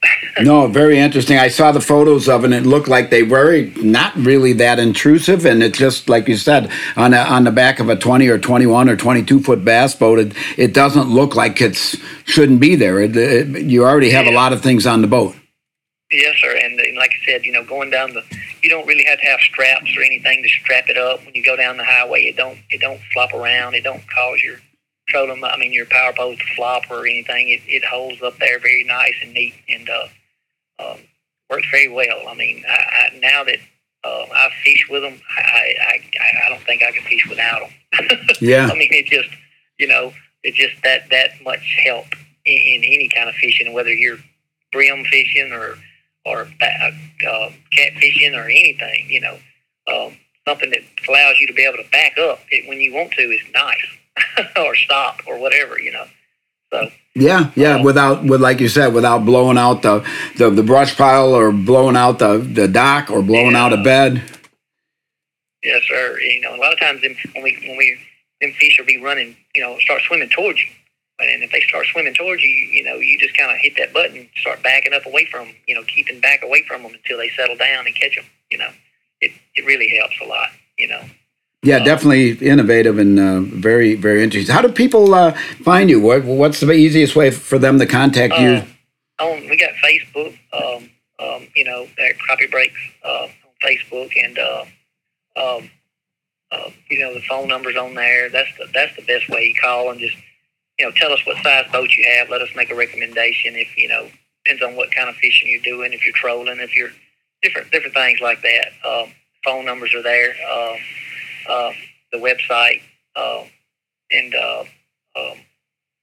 [0.40, 1.38] No, very interesting.
[1.38, 4.78] I saw the photos of it and it looked like they were not really that
[4.78, 5.44] intrusive.
[5.44, 8.38] And it just, like you said, on, a, on the back of a 20 or
[8.38, 13.00] 21 or 22 foot bass boat, it, it doesn't look like it's shouldn't be there.
[13.00, 15.34] It, it, you already have a lot of things on the boat.
[16.10, 16.56] Yes, sir.
[16.56, 18.24] And, and like I said, you know, going down the,
[18.62, 21.44] you don't really have to have straps or anything to strap it up when you
[21.44, 22.24] go down the highway.
[22.24, 23.74] It don't, it don't flop around.
[23.74, 24.56] It don't cause your
[25.10, 27.50] trolling, I mean, your power pole to flop or anything.
[27.50, 30.06] It, it holds up there very nice and neat and uh,
[30.78, 30.98] um,
[31.50, 32.28] works very well.
[32.28, 33.58] I mean, I, I, now that
[34.04, 37.60] uh, I fish with them, I, I, I, I don't think I can fish without
[37.60, 37.70] them.
[38.40, 38.66] Yeah.
[38.66, 39.28] I mean, it just,
[39.78, 42.06] you know, it's just that that much help
[42.46, 44.18] in, in any kind of fishing, whether you're
[44.72, 45.74] brim fishing or
[46.24, 49.06] or uh, cat fishing or anything.
[49.10, 49.38] You know,
[49.88, 53.12] um, something that allows you to be able to back up it when you want
[53.12, 53.86] to is nice,
[54.56, 55.80] or stop or whatever.
[55.80, 56.04] You know,
[56.72, 57.76] so Yeah, yeah.
[57.76, 60.06] Um, Without, with like you said, without blowing out the,
[60.36, 64.22] the, the brush pile or blowing out the, the dock or blowing out a bed.
[65.62, 66.18] yes, sir.
[66.20, 67.98] You know, a lot of times them, when we when we
[68.40, 70.70] them fish will be running, you know, start swimming towards you.
[71.20, 73.92] And if they start swimming towards you, you know, you just kind of hit that
[73.92, 77.18] button, start backing up away from them, you know, keeping back away from them until
[77.18, 78.24] they settle down and catch them.
[78.50, 78.70] You know,
[79.20, 81.02] it, it really helps a lot, you know.
[81.62, 84.54] Yeah, definitely innovative and uh, very, very interesting.
[84.54, 86.00] How do people uh, find you?
[86.00, 88.48] What, what's the easiest way for them to contact you?
[88.48, 88.64] Uh,
[89.20, 94.38] on we got Facebook, um, um, you know, at Crappie Brakes uh, on Facebook, and
[94.38, 94.64] uh,
[95.36, 95.70] um,
[96.50, 98.30] uh, you know the phone numbers on there.
[98.30, 99.44] That's the that's the best way.
[99.44, 100.16] You call and just
[100.78, 102.30] you know tell us what size boat you have.
[102.30, 104.08] Let us make a recommendation if you know
[104.46, 105.92] depends on what kind of fishing you're doing.
[105.92, 106.90] If you're trolling, if you're
[107.42, 108.72] different different things like that.
[108.88, 109.12] Um,
[109.44, 110.34] phone numbers are there.
[111.48, 111.72] Um, uh,
[112.12, 112.80] the website,
[113.16, 113.46] um,
[114.10, 114.64] and uh,
[115.16, 115.38] um,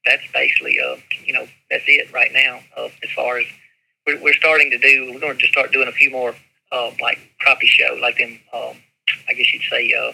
[0.06, 0.96] that's basically uh,
[1.26, 2.60] you know that's it right now.
[2.78, 3.46] Uh, as far as
[4.06, 6.34] we're, we're starting to do, we're going to start doing a few more
[6.72, 8.40] uh, like crappie show, like them.
[8.54, 8.78] Um,
[9.30, 10.14] I guess you'd say uh,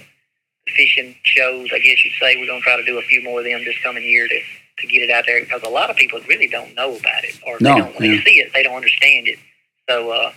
[0.75, 1.69] fishing shows.
[1.73, 3.63] I guess you'd say we're going to try to do a few more of them
[3.63, 4.39] this coming year to
[4.79, 7.39] to get it out there because a lot of people really don't know about it
[7.45, 8.17] or No, they don't when yeah.
[8.17, 9.37] they see it they don't understand it.
[9.87, 10.31] So uh,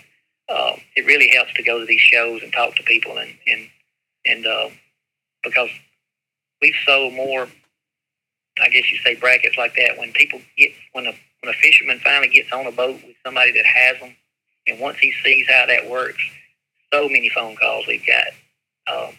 [0.48, 3.68] uh, it really helps to go to these shows and talk to people and and
[4.26, 4.68] and uh,
[5.42, 5.70] because
[6.60, 7.48] we've sold more.
[8.58, 11.12] I guess you say brackets like that when people get when a
[11.42, 14.14] when a fisherman finally gets on a boat with somebody that has them,
[14.66, 16.22] and once he sees how that works,
[16.92, 18.26] so many phone calls we've got.
[18.88, 19.14] Um,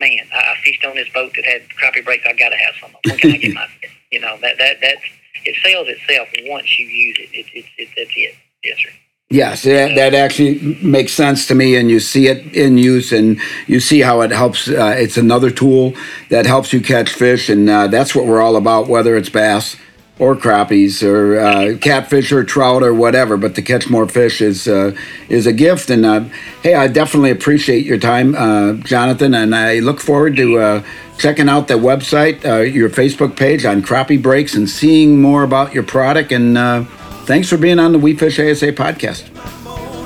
[0.00, 2.24] man, I, I fished on this boat that had crappie brakes.
[2.28, 2.90] I got to have some.
[2.94, 3.12] of them.
[3.12, 3.66] When can I get my?
[4.12, 5.02] You know that that that's
[5.44, 7.28] it sells itself once you use it.
[7.34, 8.36] It, it, it that's it.
[8.62, 8.90] Yes, sir.
[9.28, 13.40] Yes, that, that actually makes sense to me, and you see it in use, and
[13.66, 14.68] you see how it helps.
[14.68, 15.94] Uh, it's another tool
[16.30, 19.74] that helps you catch fish, and uh, that's what we're all about, whether it's bass
[20.20, 23.36] or crappies or uh, catfish or trout or whatever.
[23.36, 24.96] But to catch more fish is uh,
[25.28, 26.20] is a gift, and uh,
[26.62, 30.82] hey, I definitely appreciate your time, uh, Jonathan, and I look forward to uh,
[31.18, 35.74] checking out the website, uh, your Facebook page on crappie brakes, and seeing more about
[35.74, 36.30] your product.
[36.30, 36.84] And uh,
[37.26, 39.32] thanks for being on the We Fish ASA podcast.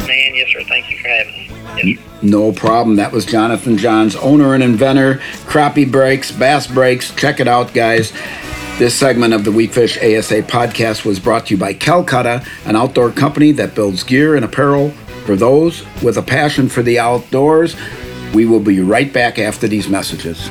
[0.06, 0.64] Man, yes, sir.
[0.68, 1.50] Thank you for having me.
[1.92, 2.06] Yes.
[2.22, 2.96] No problem.
[2.96, 7.14] That was Jonathan Johns, owner and inventor, Crappie Brakes, Bass Brakes.
[7.14, 8.12] Check it out, guys.
[8.78, 12.76] This segment of the We Fish ASA podcast was brought to you by Calcutta, an
[12.76, 14.90] outdoor company that builds gear and apparel
[15.24, 17.76] for those with a passion for the outdoors.
[18.35, 20.50] We will be right back after these messages.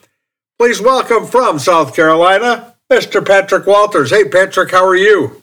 [0.58, 3.26] Please welcome from South Carolina, Mr.
[3.26, 4.10] Patrick Walters.
[4.10, 5.42] Hey, Patrick, how are you?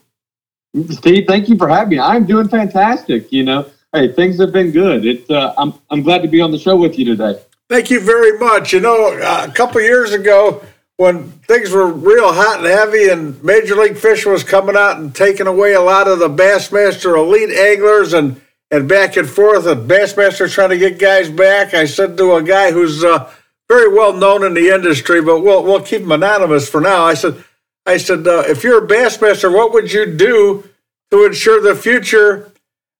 [0.91, 1.99] Steve, thank you for having me.
[1.99, 3.31] I'm doing fantastic.
[3.31, 5.03] You know, hey, things have been good.
[5.03, 7.41] It, uh, I'm I'm glad to be on the show with you today.
[7.69, 8.71] Thank you very much.
[8.71, 10.63] You know, uh, a couple years ago,
[10.97, 15.13] when things were real hot and heavy, and Major League Fish was coming out and
[15.15, 19.89] taking away a lot of the Bassmaster elite anglers, and and back and forth, and
[19.89, 23.31] Bassmaster trying to get guys back, I said to a guy who's uh,
[23.69, 27.03] very well known in the industry, but we'll we'll keep him anonymous for now.
[27.03, 27.43] I said,
[27.85, 30.69] I said, uh, if you're a Bassmaster, what would you do
[31.11, 32.51] to ensure the future?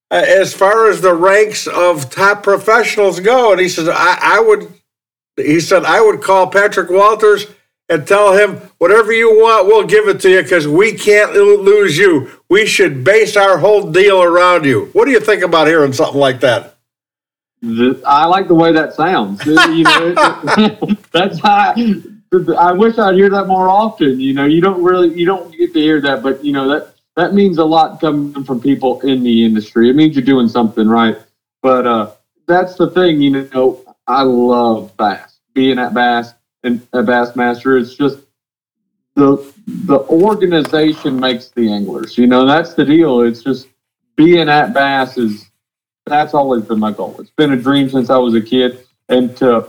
[0.09, 3.51] uh, as far as the ranks of top professionals go.
[3.51, 4.73] And he says, I, I would,
[5.35, 7.45] he said, I would call Patrick Walters
[7.89, 11.97] and tell him whatever you want, we'll give it to you because we can't lose
[11.97, 12.29] you.
[12.49, 14.89] We should base our whole deal around you.
[14.93, 16.75] What do you think about hearing something like that?
[18.05, 19.43] I like the way that sounds.
[19.45, 20.13] you know,
[21.11, 21.73] that's how.
[21.75, 21.93] I,
[22.57, 24.19] I wish I'd hear that more often.
[24.19, 26.93] You know, you don't really, you don't get to hear that, but you know that
[27.15, 29.89] that means a lot coming from people in the industry.
[29.89, 31.17] It means you're doing something right.
[31.63, 32.11] But uh,
[32.47, 33.83] that's the thing, you know.
[34.05, 35.39] I love bass.
[35.53, 38.19] Being at Bass and at Bassmaster, it's just
[39.15, 42.17] the the organization makes the anglers.
[42.17, 43.21] You know, that's the deal.
[43.21, 43.67] It's just
[44.15, 45.45] being at Bass is
[46.05, 47.15] that's always been my goal.
[47.19, 49.67] It's been a dream since I was a kid, and to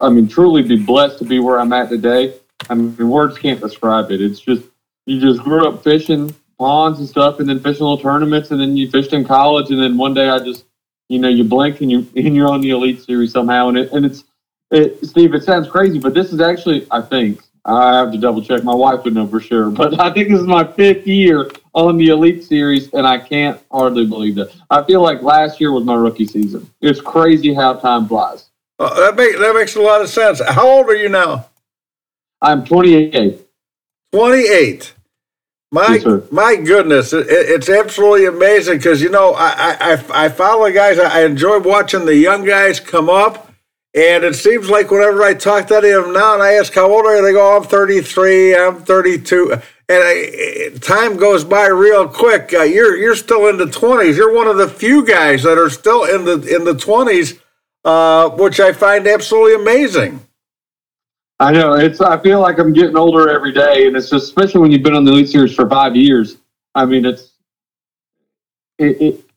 [0.00, 2.34] I mean, truly be blessed to be where I'm at today.
[2.70, 4.20] I mean, words can't describe it.
[4.20, 4.64] It's just
[5.06, 8.76] you just grew up fishing ponds and stuff, and then fishing little tournaments, and then
[8.76, 10.64] you fished in college, and then one day I just,
[11.08, 13.92] you know, you blink and you and you're on the elite series somehow, and it
[13.92, 14.24] and it's,
[14.70, 15.34] it, Steve.
[15.34, 18.64] It sounds crazy, but this is actually, I think, I have to double check.
[18.64, 21.96] My wife would know for sure, but I think this is my fifth year on
[21.96, 24.54] the Elite Series, and I can't hardly believe that.
[24.70, 26.70] I feel like last year was my rookie season.
[26.80, 28.46] It's crazy how time flies.
[28.78, 30.40] Uh, that makes that makes a lot of sense.
[30.46, 31.48] How old are you now?
[32.40, 33.40] I'm 28.
[34.12, 34.94] 28.
[35.70, 40.70] My yes, my goodness, it, it's absolutely amazing because you know I, I I follow
[40.72, 40.98] guys.
[40.98, 43.47] I enjoy watching the young guys come up,
[43.98, 46.72] and it seems like whenever I talk to any of them now and I ask
[46.74, 52.08] how old are they go, "I'm 33, I'm 32," and I, time goes by real
[52.08, 52.54] quick.
[52.54, 54.16] Uh, you're you're still in the 20s.
[54.16, 57.40] You're one of the few guys that are still in the in the 20s,
[57.84, 60.20] uh, which I find absolutely amazing.
[61.40, 62.00] I know it's.
[62.00, 65.04] I feel like I'm getting older every day, and it's especially when you've been on
[65.04, 66.38] the Elite Series for five years.
[66.74, 67.32] I mean, it's
[68.78, 69.27] it, it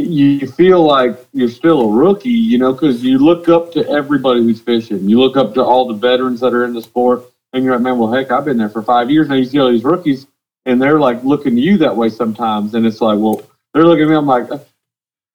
[0.00, 4.42] you feel like you're still a rookie, you know, because you look up to everybody
[4.42, 5.08] who's fishing.
[5.08, 7.82] You look up to all the veterans that are in the sport, and you're like,
[7.82, 9.34] man, well, heck, I've been there for five years now.
[9.34, 10.26] You see all these rookies,
[10.66, 14.04] and they're like looking to you that way sometimes, and it's like, well, they're looking
[14.04, 14.16] at me.
[14.16, 14.58] I'm like, uh,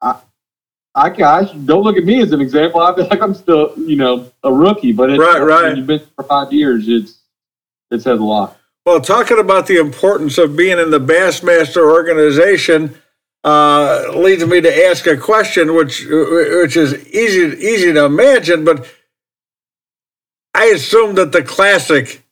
[0.02, 0.20] I,
[0.94, 2.80] I gosh, don't look at me as an example.
[2.80, 4.92] I feel like I'm still, you know, a rookie.
[4.92, 5.64] But it's, right, right.
[5.64, 7.18] When you've been for five years, it's
[7.90, 8.58] it says a lot.
[8.84, 12.96] Well, talking about the importance of being in the Bassmaster organization
[13.46, 18.86] uh, leads me to ask a question, which which is easy easy to imagine, but
[20.54, 22.22] I assume that the classic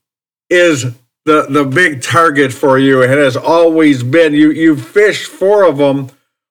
[0.51, 0.85] is
[1.27, 4.35] the the big target for you and has always been.
[4.35, 6.11] You you fished four of them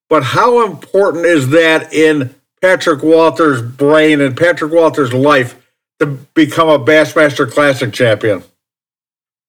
[0.10, 5.60] but how important is that in Patrick Walters' brain and Patrick Walters' life
[6.00, 8.44] to become a Bassmaster Classic champion?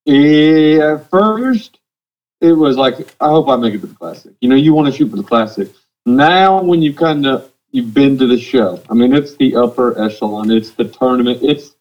[0.06, 1.78] Yeah, first
[2.44, 4.32] it was like, I hope I make it to the Classic.
[4.40, 5.68] You know, you want to shoot for the Classic.
[6.06, 9.98] Now, when you've kind of you've been to the show, I mean, it's the upper
[10.00, 11.74] echelon, it's the tournament, it's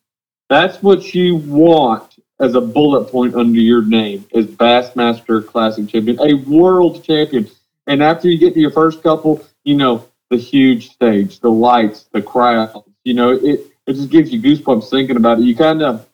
[0.49, 6.19] that's what you want as a bullet point under your name is Bassmaster Classic champion,
[6.19, 7.49] a world champion.
[7.88, 12.06] And after you get to your first couple, you know, the huge stage, the lights,
[12.12, 15.43] the crowd, you know, it, it just gives you goosebumps thinking about it.
[15.43, 16.08] You kind of,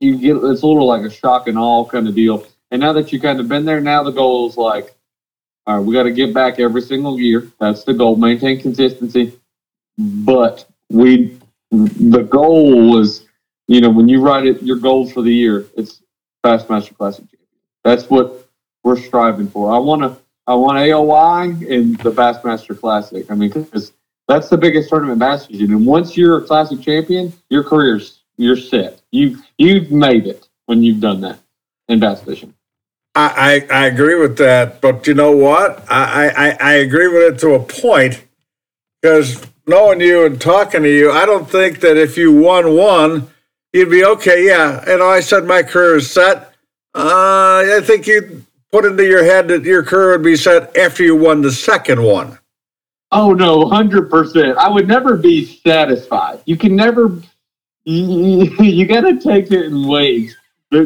[0.00, 2.46] you get, it's a little like a shock and all kind of deal.
[2.70, 4.94] And now that you kind of been there, now the goal is like,
[5.66, 7.50] all right, we got to get back every single year.
[7.60, 9.38] That's the goal, maintain consistency.
[9.98, 11.38] But we,
[11.70, 13.26] the goal is,
[13.66, 16.02] you know, when you write it, your goals for the year, it's
[16.44, 17.24] Bassmaster Classic.
[17.84, 18.48] That's what
[18.84, 19.72] we're striving for.
[19.72, 23.30] I want to, I want AOY in the Bassmaster Classic.
[23.30, 23.92] I mean, because
[24.28, 25.48] that's the biggest tournament bass.
[25.48, 29.00] And once you're a classic champion, your career's you're set.
[29.10, 31.40] You you've made it when you've done that
[31.88, 32.54] in bass fishing.
[33.18, 35.84] I, I, I agree with that, but you know what?
[35.90, 38.24] I, I, I agree with it to a point
[39.02, 43.28] because knowing you and talking to you, I don't think that if you won one,
[43.72, 44.46] you'd be okay.
[44.46, 46.54] Yeah, know, I said my career is set.
[46.94, 51.02] Uh, I think you put into your head that your career would be set after
[51.02, 52.38] you won the second one?
[53.10, 54.56] Oh no, hundred percent.
[54.58, 56.40] I would never be satisfied.
[56.46, 57.18] You can never.
[57.90, 60.36] You, you got to take it in waves.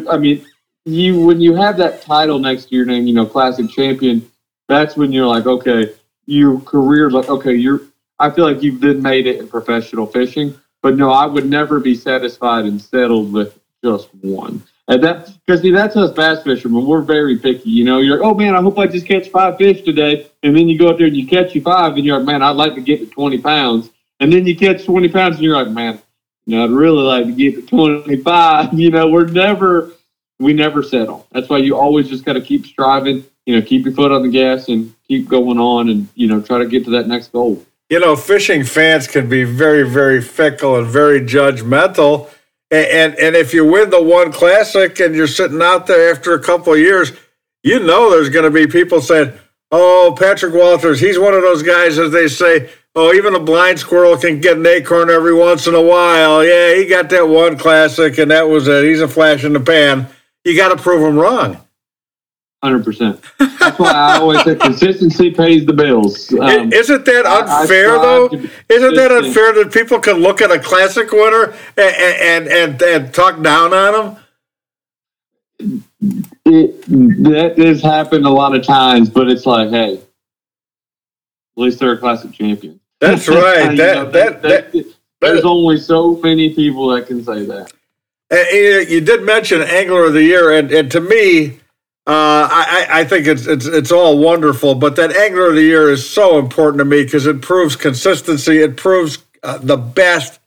[0.09, 0.45] I mean,
[0.85, 4.29] you when you have that title next to your name, you know, classic champion.
[4.67, 5.93] That's when you're like, okay,
[6.25, 7.81] your career, like, okay, you're.
[8.19, 10.57] I feel like you've then made it in professional fishing.
[10.81, 14.61] But no, I would never be satisfied and settled with just one.
[14.89, 16.85] And that because see that's us bass fishermen.
[16.85, 17.69] We're very picky.
[17.69, 20.27] You know, you're like, oh man, I hope I just catch five fish today.
[20.43, 22.43] And then you go out there and you catch you five, and you're like, man,
[22.43, 23.89] I'd like to get to twenty pounds.
[24.19, 26.01] And then you catch twenty pounds, and you're like, man,
[26.45, 28.73] you know, I'd really like to get to twenty five.
[28.77, 29.93] You know, we're never
[30.39, 31.27] we never settle.
[31.31, 33.25] That's why you always just got to keep striving.
[33.45, 36.41] You know, keep your foot on the gas and keep going on, and you know,
[36.41, 37.65] try to get to that next goal.
[37.89, 42.29] You know, fishing fans can be very, very fickle and very judgmental
[42.71, 46.33] And, and and if you win the one classic and you're sitting out there after
[46.33, 47.13] a couple of years,
[47.63, 49.33] you know there's going to be people saying,
[49.71, 52.69] "Oh, Patrick Walters, he's one of those guys," as they say.
[52.95, 56.43] Oh, even a blind squirrel can get an acorn every once in a while.
[56.43, 58.85] Yeah, he got that one classic, and that was it.
[58.85, 60.07] He's a flash in the pan.
[60.43, 61.57] You got to prove him wrong.
[62.63, 63.21] Hundred percent.
[63.39, 66.31] That's why I always say consistency pays the bills.
[66.33, 68.29] Um, Isn't that unfair, though?
[68.69, 73.13] Isn't that unfair that people can look at a classic winner and and and, and
[73.13, 74.15] talk down on
[75.59, 75.83] them?
[76.45, 76.81] It,
[77.23, 80.01] that has happened a lot of times, but it's like, hey, at
[81.57, 82.79] least they're a classic champion.
[83.01, 83.35] That's right.
[83.75, 87.73] that, know, that, that, that, there's only so many people that can say that.
[88.33, 91.59] And you did mention Angler of the Year, and, and to me,
[92.05, 95.89] uh, I, I think it's it's it's all wonderful, but that angler of the year
[95.89, 98.57] is so important to me because it proves consistency.
[98.57, 100.41] It proves uh, the best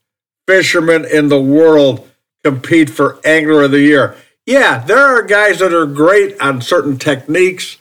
[0.46, 2.06] fishermen in the world
[2.44, 4.16] compete for angler of the year.
[4.44, 7.78] Yeah, there are guys that are great on certain techniques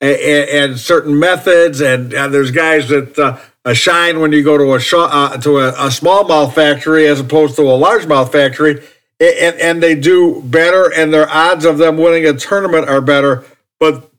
[0.00, 3.16] and, and certain methods, and, and, there's guys that
[3.64, 7.20] uh, shine when you go to a sh- uh, to a, a smallmouth factory as
[7.20, 8.82] opposed to a largemouth factory
[9.22, 13.44] and, and they do better, and their odds of them winning a tournament are better.
[13.78, 14.10] But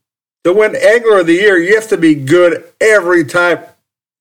[0.43, 3.59] to win Angler of the Year, you have to be good every time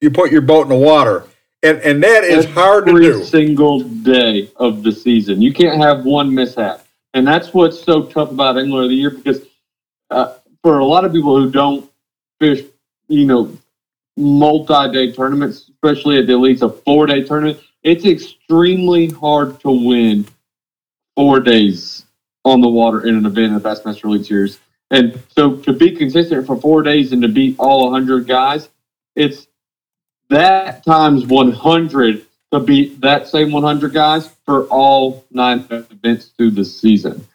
[0.00, 1.24] you put your boat in the water.
[1.62, 3.12] And, and that is every hard to do.
[3.12, 5.40] Every single day of the season.
[5.40, 6.84] You can't have one mishap.
[7.14, 9.42] And that's what's so tough about Angler of the Year because
[10.10, 11.88] uh, for a lot of people who don't
[12.40, 12.64] fish,
[13.06, 13.56] you know,
[14.16, 20.26] multi-day tournaments, especially at the elites, a four-day tournament, it's extremely hard to win
[21.16, 22.04] four days
[22.44, 24.58] on the water in an event in the Bassmaster Elite Series.
[24.90, 28.68] And so to be consistent for four days and to beat all 100 guys,
[29.16, 29.46] it's
[30.28, 36.64] that times 100 to beat that same 100 guys for all nine events through the
[36.64, 37.26] season.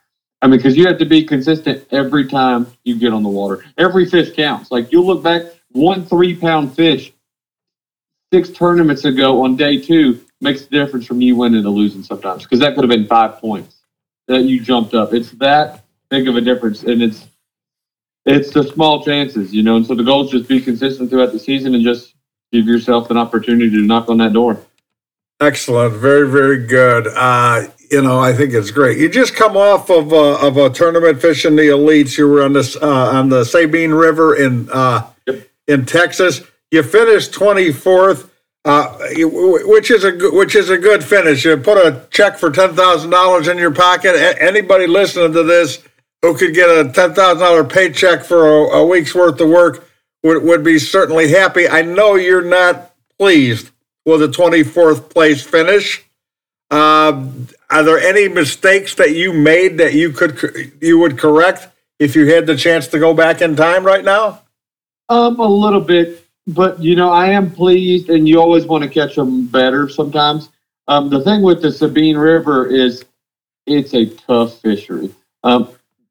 [0.41, 3.65] I mean, because you have to be consistent every time you get on the water.
[3.78, 4.69] Every fish counts.
[4.69, 7.11] Like you look back, one three pound fish
[8.32, 12.43] six tournaments ago on day two makes a difference from you winning to losing sometimes
[12.43, 13.77] because that could have been five points
[14.27, 15.13] that you jumped up.
[15.13, 17.27] It's that big of a difference, and it's
[18.25, 19.77] it's the small chances, you know.
[19.77, 22.13] And so the goal is just be consistent throughout the season and just
[22.51, 24.61] give yourself an opportunity to knock on that door.
[25.39, 27.07] Excellent, very very good.
[27.07, 28.97] Uh, you know, I think it's great.
[28.97, 32.17] You just come off of uh, of a tournament fishing the elites.
[32.17, 35.47] You were on this uh, on the Sabine River in uh, yep.
[35.67, 36.41] in Texas.
[36.71, 38.29] You finished twenty fourth
[38.68, 41.45] uh, which is a which is a good finish.
[41.45, 44.13] You put a check for ten thousand dollars in your pocket.
[44.41, 45.82] Anybody listening to this
[46.22, 49.88] who could get a ten thousand dollar paycheck for a, a, week's worth of work
[50.22, 51.70] would would be certainly happy.
[51.70, 53.72] I know you're not pleased
[54.05, 56.03] with a twenty fourth place finish.
[56.70, 57.26] Uh,
[57.70, 62.34] are there any mistakes that you made that you could you would correct if you
[62.34, 64.41] had the chance to go back in time right now?
[65.07, 68.89] Um, a little bit but you know, I am pleased, and you always want to
[68.89, 70.49] catch them better sometimes.
[70.87, 73.03] Um, the thing with the Sabine River is
[73.65, 75.13] it's a tough fishery.
[75.43, 75.69] Um,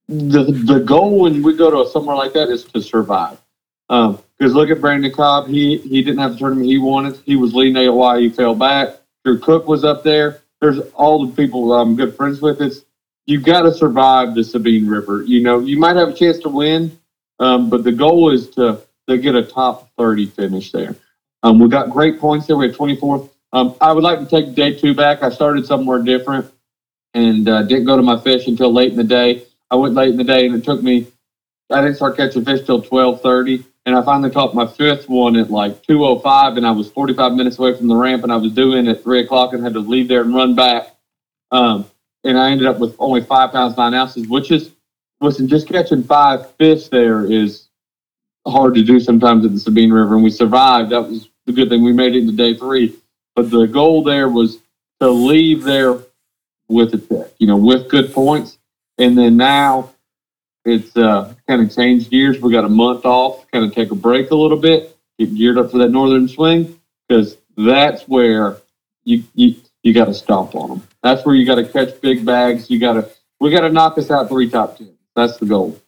[0.08, 3.40] the the goal when we go to somewhere like that is to survive.
[3.88, 7.18] Because um, look at Brandon Cobb, he he didn't have the tournament he wanted.
[7.24, 8.96] He was leading AOY, he fell back.
[9.24, 10.42] Drew Cook was up there.
[10.60, 12.60] There's all the people I'm good friends with.
[12.60, 12.84] It's
[13.26, 15.22] you've got to survive the Sabine River.
[15.22, 16.98] You know, you might have a chance to win,
[17.40, 20.94] um, but the goal is to to get a top 30 finish there.
[21.42, 22.56] Um, we got great points there.
[22.56, 23.30] We had 24th.
[23.52, 25.22] Um, I would like to take day two back.
[25.22, 26.50] I started somewhere different
[27.14, 29.44] and uh, didn't go to my fish until late in the day.
[29.70, 31.06] I went late in the day and it took me,
[31.70, 33.64] I didn't start catching fish till 1230.
[33.86, 37.58] And I finally caught my fifth one at like 205 and I was 45 minutes
[37.58, 40.08] away from the ramp and I was doing at three o'clock and had to leave
[40.08, 40.96] there and run back.
[41.52, 41.86] Um,
[42.24, 44.72] and I ended up with only five pounds, nine ounces, which is,
[45.20, 47.65] listen, just catching five fish there is
[48.46, 50.90] hard to do sometimes at the Sabine River, and we survived.
[50.90, 51.82] That was the good thing.
[51.82, 52.96] We made it into day three.
[53.34, 54.58] But the goal there was
[55.00, 55.98] to leave there
[56.68, 58.58] with a check, you know, with good points.
[58.98, 59.90] And then now
[60.64, 62.40] it's uh, kind of changed gears.
[62.40, 65.58] We got a month off, kind of take a break a little bit, get geared
[65.58, 68.56] up for that northern swing, because that's where
[69.04, 70.88] you you, you got to stomp on them.
[71.02, 72.70] That's where you got to catch big bags.
[72.70, 74.96] You got to we got to knock us out three top ten.
[75.14, 75.80] That's the goal.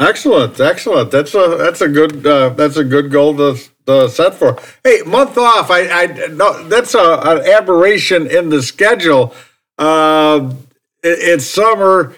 [0.00, 1.10] Excellent, excellent.
[1.10, 4.58] That's a that's a good uh, that's a good goal to, to set for.
[4.82, 5.70] Hey, month off.
[5.70, 9.34] I I no, that's a, an aberration in the schedule.
[9.76, 10.54] Uh,
[11.02, 12.16] it, it's summer.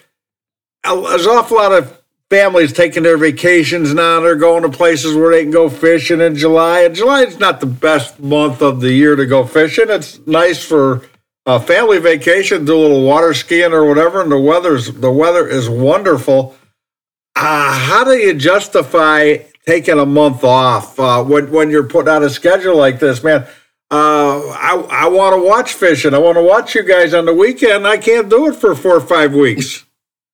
[0.85, 4.21] There's an awful lot of families taking their vacations now.
[4.21, 6.83] They're going to places where they can go fishing in July.
[6.83, 9.87] And July is not the best month of the year to go fishing.
[9.89, 11.03] It's nice for
[11.47, 15.49] a family vacation, do a little water skiing or whatever, and the weather's the weather
[15.49, 16.57] is wonderful.
[17.45, 19.37] Uh, how do you justify
[19.67, 23.45] taking a month off uh, when when you're putting out a schedule like this, man?
[23.91, 26.15] Uh, I I want to watch fishing.
[26.15, 27.85] I want to watch you guys on the weekend.
[27.85, 29.85] I can't do it for four or five weeks.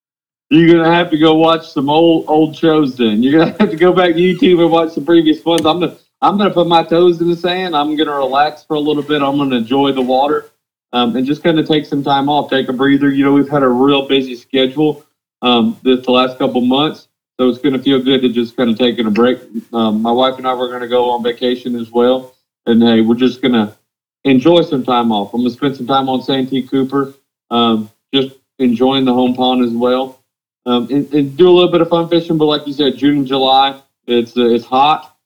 [0.51, 2.99] You're gonna have to go watch some old old shows.
[2.99, 5.65] Then you're gonna have to go back to YouTube and watch the previous ones.
[5.65, 7.75] I'm gonna I'm gonna put my toes in the sand.
[7.75, 9.23] I'm gonna relax for a little bit.
[9.23, 10.51] I'm gonna enjoy the water
[10.93, 13.11] um, and just kind of take some time off, take a breather.
[13.11, 15.05] You know, we've had a real busy schedule
[15.43, 17.09] um, this the last couple months,
[17.39, 19.39] so it's gonna feel good to just kind of taking a break.
[19.73, 22.35] Um, my wife and I were gonna go on vacation as well
[22.69, 23.75] and hey, we're just gonna
[24.25, 25.33] enjoy some time off.
[25.33, 27.15] I'm gonna spend some time on Santee Cooper,
[27.51, 30.21] um, just enjoying the home pond as well,
[30.67, 32.37] um, and, and, do a little bit of fun fishing.
[32.37, 35.17] But like you said, June and July, it's uh, it's hot,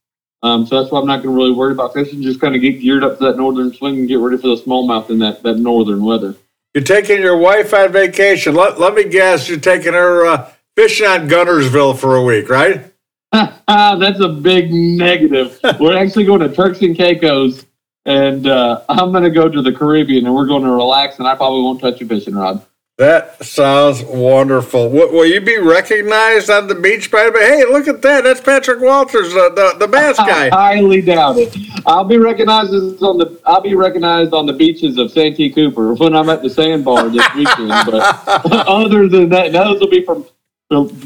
[0.43, 2.23] um, so that's why I'm not gonna really worry about fishing.
[2.23, 4.63] Just kind of get geared up for that northern swing and get ready for the
[4.63, 6.37] smallmouth in that that northern weather.
[6.75, 8.55] You're taking your wife on vacation.
[8.55, 12.91] Let, let me guess, you're taking her uh, fishing on Guntersville for a week, right?
[13.33, 15.61] That's a big negative.
[15.81, 17.67] we're actually going to Turks and Caicos,
[18.07, 21.29] and uh, I'm going to go to the Caribbean, and we're going to relax, and
[21.29, 22.65] I probably won't touch a fishing rod.
[22.99, 24.91] That sounds wonderful.
[24.91, 28.23] will you be recognized on the beach by the Hey, look at that.
[28.23, 30.47] That's Patrick Walters, uh, the, the bass guy.
[30.49, 31.57] I highly doubt it.
[31.87, 32.71] I'll be recognized
[33.03, 36.51] on the I'll be recognized on the beaches of Santee Cooper when I'm at the
[36.51, 37.71] sandbar this weekend.
[37.71, 38.03] But
[38.69, 40.27] other than that, those will be from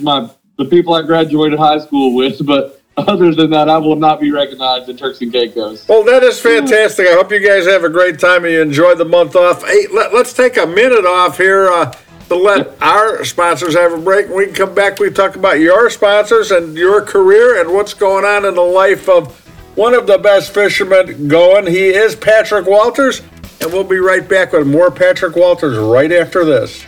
[0.02, 0.28] my
[0.58, 4.30] the people I graduated high school with, but other than that, I will not be
[4.30, 5.86] recognized in Turks and Caicos.
[5.86, 7.06] Well, that is fantastic.
[7.06, 9.62] I hope you guys have a great time and you enjoy the month off.
[9.64, 11.92] Hey, let, us take a minute off here uh,
[12.28, 14.30] to let our sponsors have a break.
[14.30, 14.98] We can come back.
[14.98, 19.10] We talk about your sponsors and your career and what's going on in the life
[19.10, 19.42] of
[19.76, 21.66] one of the best fishermen going.
[21.66, 23.20] He is Patrick Walters,
[23.60, 26.82] and we'll be right back with more Patrick Walters right after this.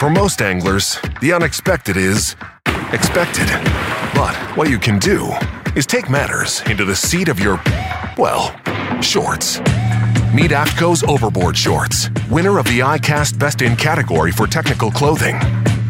[0.00, 2.34] For most anglers, the unexpected is
[2.94, 3.46] expected.
[4.14, 5.30] But what you can do
[5.76, 7.60] is take matters into the seat of your,
[8.16, 8.58] well,
[9.02, 9.58] shorts.
[10.32, 15.38] Meet AFTCO's Overboard Shorts, winner of the ICAST Best in category for technical clothing.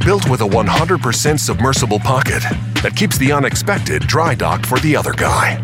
[0.05, 2.43] Built with a 100% submersible pocket
[2.83, 5.55] that keeps the unexpected dry docked for the other guy.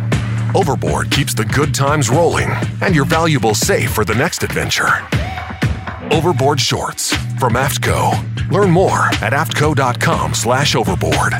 [0.54, 5.04] Overboard keeps the good times rolling and your valuables safe for the next adventure.
[6.12, 8.50] Overboard Shorts from AFTCO.
[8.52, 11.34] Learn more at aftco.com slash overboard.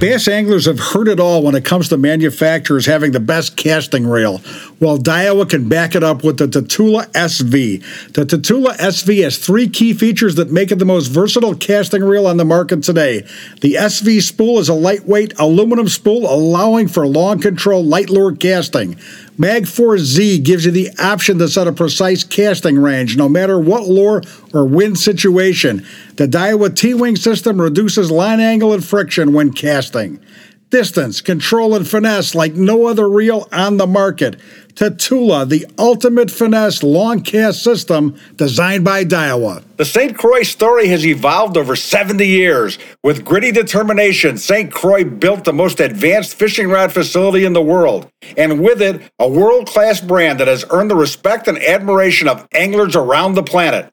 [0.00, 4.06] Bass anglers have heard it all when it comes to manufacturers having the best casting
[4.06, 4.42] reel.
[4.80, 8.12] Well, Daiwa can back it up with the Tatula SV.
[8.12, 12.26] The Tatula SV has three key features that make it the most versatile casting reel
[12.26, 13.20] on the market today.
[13.60, 18.96] The SV spool is a lightweight aluminum spool allowing for long control light lure casting.
[19.38, 23.88] Magforce Z gives you the option to set a precise casting range no matter what
[23.88, 24.22] lure
[24.52, 25.84] or wind situation.
[26.16, 30.20] The Daiwa T Wing system reduces line angle and friction when casting.
[30.74, 34.40] Distance, control, and finesse like no other reel on the market.
[34.74, 39.62] Tatula, the ultimate finesse long cast system designed by Daiwa.
[39.76, 40.18] The St.
[40.18, 42.76] Croix story has evolved over 70 years.
[43.04, 44.72] With gritty determination, St.
[44.72, 49.28] Croix built the most advanced fishing rod facility in the world, and with it, a
[49.28, 53.92] world class brand that has earned the respect and admiration of anglers around the planet.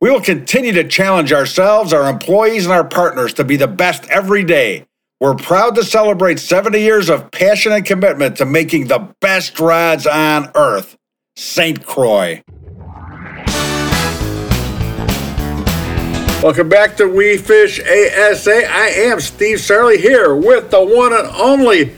[0.00, 4.08] We will continue to challenge ourselves, our employees, and our partners to be the best
[4.08, 4.86] every day.
[5.20, 10.06] We're proud to celebrate 70 years of passion and commitment to making the best rods
[10.06, 10.96] on earth.
[11.36, 11.84] St.
[11.84, 12.42] Croix.
[16.42, 18.66] Welcome back to We Fish ASA.
[18.66, 21.94] I am Steve Sarley here with the one and only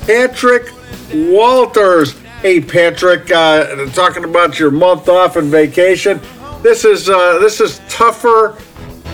[0.00, 0.68] Patrick
[1.14, 2.18] Walters.
[2.42, 6.20] Hey, Patrick, uh, talking about your month off and vacation.
[6.62, 8.58] This is uh, this is tougher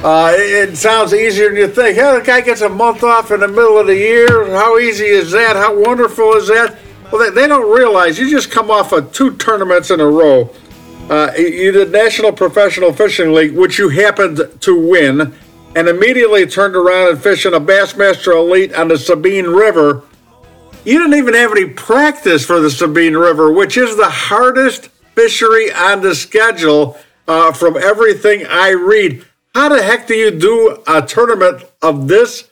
[0.02, 1.96] uh, it, it, sounds easier than you think.
[1.96, 4.46] Hey, the guy gets a month off in the middle of the year.
[4.46, 5.56] How easy is that?
[5.56, 6.78] How wonderful is that?
[7.12, 10.48] Well, they, they don't realize you just come off of two tournaments in a row.
[11.10, 15.34] Uh, you did National Professional Fishing League, which you happened to win,
[15.74, 20.04] and immediately turned around and fished in a Bassmaster Elite on the Sabine River.
[20.84, 25.70] You didn't even have any practice for the Sabine River, which is the hardest fishery
[25.72, 26.96] on the schedule
[27.28, 29.26] uh, from everything I read.
[29.54, 32.48] How the heck do you do a tournament of this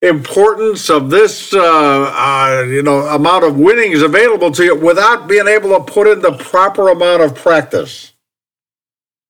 [0.00, 5.46] importance, of this uh, uh, you know amount of winnings available to you without being
[5.46, 8.12] able to put in the proper amount of practice?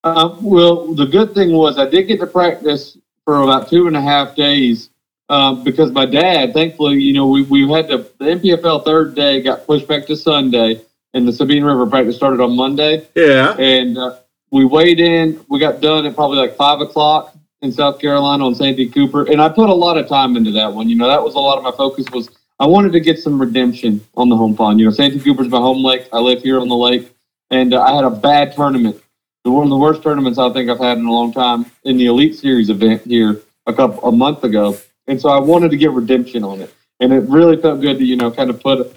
[0.05, 3.97] Uh, well, the good thing was I did get to practice for about two and
[3.97, 4.91] a half days
[5.29, 9.41] um, because my dad, thankfully, you know, we, we had to, the NPFL third day
[9.41, 10.81] got pushed back to Sunday,
[11.15, 13.07] and the Sabine River practice started on Monday.
[13.15, 13.55] Yeah.
[13.59, 14.17] And uh,
[14.53, 18.55] we weighed in, we got done at probably like five o'clock in South Carolina on
[18.55, 19.25] Santee Cooper.
[19.25, 20.89] And I put a lot of time into that one.
[20.89, 22.31] You know, that was a lot of my focus was
[22.61, 24.79] I wanted to get some redemption on the home pond.
[24.79, 26.07] You know, Santee Cooper's my home lake.
[26.13, 27.11] I live here on the lake.
[27.51, 29.03] And uh, I had a bad tournament.
[29.45, 32.07] One of the worst tournaments I think I've had in a long time in the
[32.07, 34.77] Elite Series event here a couple a month ago.
[35.09, 36.73] And so I wanted to get redemption on it.
[37.01, 38.97] And it really felt good to, you know, kind of put,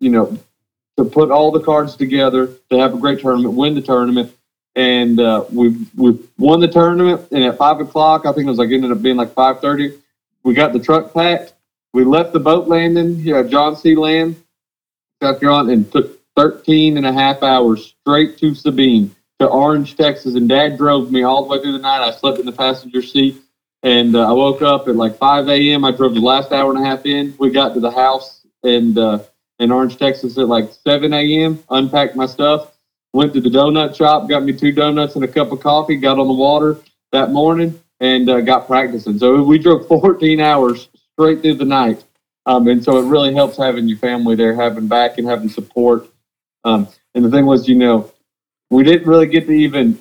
[0.00, 0.36] you know,
[0.96, 4.34] to put all the cards together to have a great tournament, win the tournament.
[4.78, 7.28] And uh, we we won the tournament.
[7.32, 9.98] And at five o'clock, I think it was like ended up being like five thirty.
[10.44, 11.54] We got the truck packed.
[11.92, 13.96] We left the boat landing, here at John C.
[13.96, 14.36] Land,
[15.20, 20.36] South Carolina, and took 13 and a half hours straight to Sabine to Orange, Texas.
[20.36, 22.06] And Dad drove me all the way through the night.
[22.06, 23.42] I slept in the passenger seat.
[23.82, 25.84] And uh, I woke up at like 5 a.m.
[25.84, 27.34] I drove the last hour and a half in.
[27.38, 29.20] We got to the house and uh,
[29.58, 32.72] in Orange, Texas at like 7 a.m., unpacked my stuff,
[33.18, 36.20] went to the donut shop, got me two donuts and a cup of coffee, got
[36.20, 36.78] on the water
[37.10, 39.18] that morning, and uh, got practicing.
[39.18, 42.04] So we drove 14 hours straight through the night.
[42.46, 46.08] Um, and so it really helps having your family there, having back and having support.
[46.62, 48.12] Um, and the thing was, you know,
[48.70, 50.00] we didn't really get to even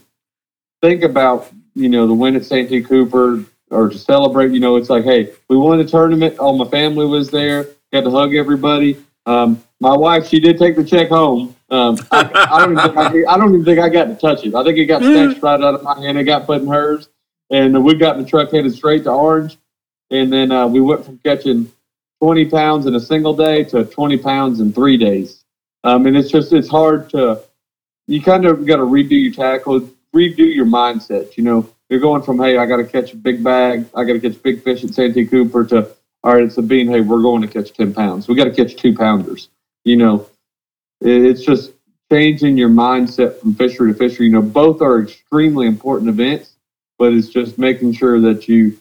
[0.83, 4.51] think about, you know, the win at Santee Cooper or to celebrate.
[4.51, 6.37] You know, it's like, hey, we won the tournament.
[6.37, 7.65] All my family was there.
[7.91, 9.03] Got to hug everybody.
[9.25, 11.55] Um, my wife, she did take the check home.
[11.69, 12.97] Um, I, I, don't even think
[13.27, 14.55] I, I, don't even think I got to touch it.
[14.55, 16.17] I think it got snatched right out of my hand.
[16.17, 17.09] It got put in hers,
[17.49, 19.57] and we got in the truck headed straight to Orange.
[20.09, 21.69] And then uh, we went from catching
[22.21, 25.43] 20 pounds in a single day to 20 pounds in three days.
[25.83, 27.41] Um, and it's just it's hard to
[28.07, 29.81] you kind of got to redo your tackle,
[30.15, 31.35] redo your mindset.
[31.35, 34.13] You know, you're going from hey, I got to catch a big bag, I got
[34.13, 35.89] to catch big fish at Santee Cooper to
[36.23, 36.87] all right, it's Sabine.
[36.87, 38.27] Hey, we're going to catch 10 pounds.
[38.27, 39.49] We got to catch two pounders.
[39.85, 40.27] You know,
[41.01, 41.71] it's just
[42.11, 44.27] changing your mindset from fishery to fishery.
[44.27, 46.55] You know, both are extremely important events,
[46.97, 48.79] but it's just making sure that you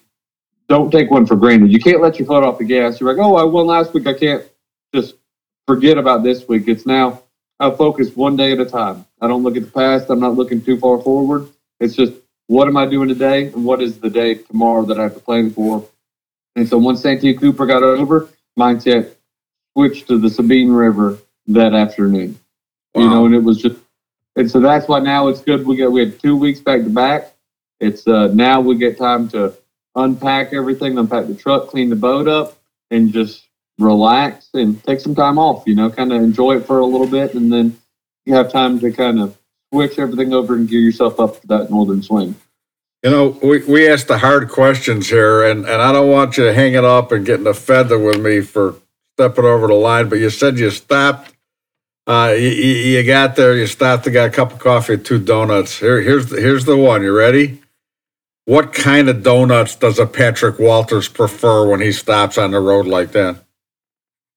[0.68, 1.72] don't take one for granted.
[1.72, 3.00] You can't let your foot off the gas.
[3.00, 4.06] You're like, oh, I won last week.
[4.06, 4.44] I can't
[4.94, 5.14] just
[5.66, 6.68] forget about this week.
[6.68, 7.22] It's now
[7.58, 9.06] I focus one day at a time.
[9.20, 10.10] I don't look at the past.
[10.10, 11.48] I'm not looking too far forward.
[11.80, 12.12] It's just
[12.48, 15.20] what am I doing today and what is the day tomorrow that I have to
[15.20, 15.84] plan for.
[16.54, 19.12] And so once Santee Cooper got over, mindset
[19.72, 22.38] switched to the Sabine River that afternoon.
[22.94, 23.02] Wow.
[23.02, 23.78] You know, and it was just
[24.36, 25.66] and so that's why now it's good.
[25.66, 27.32] We got we had two weeks back to back.
[27.80, 29.54] It's uh now we get time to
[29.94, 32.58] unpack everything, unpack the truck, clean the boat up,
[32.90, 33.46] and just
[33.78, 37.06] relax and take some time off, you know, kind of enjoy it for a little
[37.06, 37.34] bit.
[37.34, 37.78] And then
[38.24, 39.36] you have time to kind of
[39.72, 42.34] switch everything over and gear yourself up for that northern swing.
[43.02, 46.44] You know, we, we asked the hard questions here, and, and I don't want you
[46.44, 48.76] hanging up and getting a feather with me for
[49.14, 51.35] stepping over the line, but you said you stopped.
[52.06, 55.78] Uh, you, you got there, you stopped, and got a cup of coffee two donuts.
[55.78, 57.02] Here, here's, the, here's the one.
[57.02, 57.60] You ready?
[58.44, 62.86] What kind of donuts does a Patrick Walters prefer when he stops on the road
[62.86, 63.42] like that?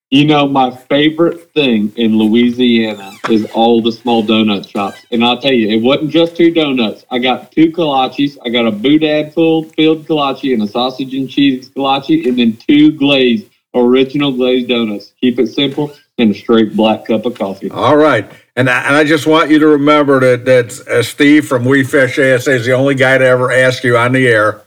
[0.09, 5.05] You know, my favorite thing in Louisiana is all the small donut shops.
[5.11, 7.05] And I'll tell you, it wasn't just two donuts.
[7.11, 8.35] I got two kolaches.
[8.43, 12.57] I got a boudin full filled kolache and a sausage and cheese kolache, and then
[12.57, 15.13] two glazed, original glazed donuts.
[15.19, 17.69] Keep it simple and a straight black cup of coffee.
[17.71, 18.29] All right.
[18.55, 21.83] And I, and I just want you to remember that, that uh, Steve from We
[21.83, 24.61] Fish ASA is the only guy to ever ask you on the air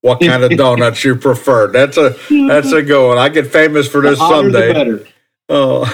[0.00, 1.68] what kind of donuts you prefer.
[1.68, 3.18] That's a that's a good one.
[3.18, 5.04] I get famous for this someday.
[5.48, 5.84] Oh,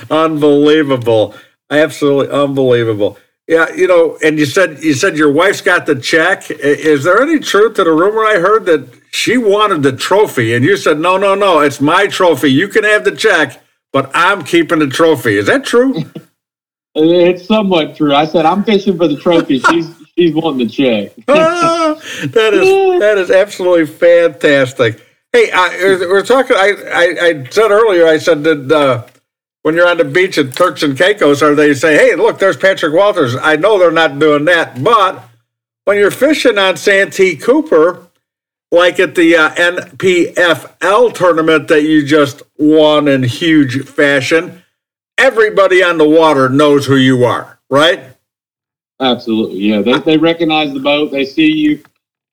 [0.10, 1.34] unbelievable!
[1.70, 3.18] Absolutely unbelievable.
[3.46, 6.50] Yeah, you know, and you said you said your wife's got the check.
[6.50, 10.64] Is there any truth to the rumor I heard that she wanted the trophy, and
[10.64, 12.52] you said no, no, no, it's my trophy.
[12.52, 13.62] You can have the check,
[13.92, 15.38] but I'm keeping the trophy.
[15.38, 16.04] Is that true?
[16.94, 18.14] it's somewhat true.
[18.14, 19.58] I said I'm fishing for the trophy.
[19.70, 21.14] She's He's wanting the check.
[21.26, 24.98] that is that is absolutely fantastic.
[25.30, 25.68] Hey, I,
[26.08, 26.56] we're talking.
[26.56, 28.06] I, I, I said earlier.
[28.06, 29.06] I said that uh,
[29.62, 32.56] when you're on the beach at Turks and Caicos, or they say, "Hey, look, there's
[32.56, 35.22] Patrick Walters." I know they're not doing that, but
[35.84, 38.05] when you're fishing on Santee Cooper,
[38.70, 44.62] like at the uh, NPFL tournament that you just won in huge fashion,
[45.18, 48.00] everybody on the water knows who you are, right?
[49.00, 49.82] Absolutely, yeah.
[49.82, 51.84] They they recognize the boat, they see you,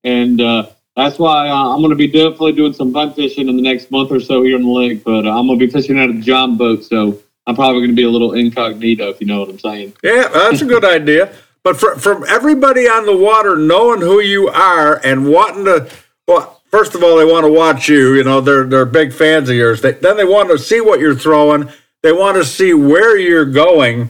[0.04, 3.56] and uh, that's why uh, I'm going to be definitely doing some fun fishing in
[3.56, 5.04] the next month or so here in the lake.
[5.04, 7.82] But uh, I'm going to be fishing out of the John boat, so I'm probably
[7.82, 9.94] going to be a little incognito, if you know what I'm saying.
[10.04, 11.34] Yeah, that's a good idea.
[11.64, 15.90] But for, from everybody on the water knowing who you are and wanting to,
[16.28, 18.16] well, first of all, they want to watch you.
[18.16, 19.82] You know, they're they're big fans of yours.
[19.82, 21.70] They, then they want to see what you're throwing.
[22.02, 24.10] They want to see where you're going.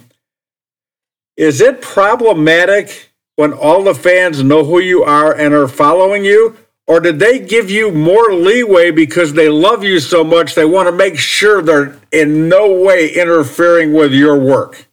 [1.37, 6.57] Is it problematic when all the fans know who you are and are following you?
[6.85, 10.87] Or did they give you more leeway because they love you so much they want
[10.87, 14.87] to make sure they're in no way interfering with your work?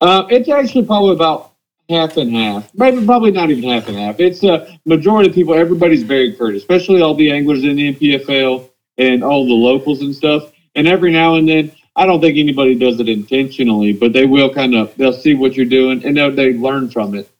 [0.00, 1.52] Uh, it's actually probably about
[1.88, 2.72] half and half.
[2.74, 4.20] Maybe probably not even half and half.
[4.20, 5.54] It's a majority of people.
[5.54, 8.68] Everybody's very courteous, especially all the anglers in the NPFL
[8.98, 10.52] and all the locals and stuff.
[10.74, 14.52] And every now and then, I don't think anybody does it intentionally, but they will
[14.52, 17.30] kind of they'll see what you're doing and they'll, they learn from it.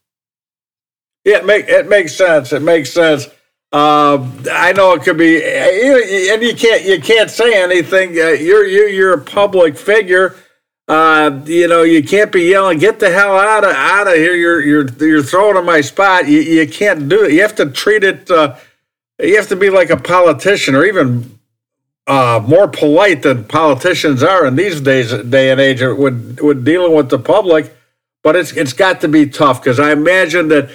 [1.25, 2.53] Yeah, it make it makes sense.
[2.53, 3.27] It makes sense.
[3.73, 8.11] Uh, I know it could be, and you can't you can't say anything.
[8.11, 10.37] Uh, you're you you're a public figure.
[10.89, 14.35] Uh, you know you can't be yelling, "Get the hell out of out of here!"
[14.35, 16.29] You're you're you're throwing in my spot.
[16.29, 17.33] You you can't do it.
[17.33, 18.31] You have to treat it.
[18.31, 18.55] Uh,
[19.19, 21.39] you have to be like a politician, or even
[22.07, 26.95] uh, more polite than politicians are in these days day and age with with dealing
[26.95, 27.75] with the public.
[28.23, 30.71] But it's it's got to be tough because I imagine that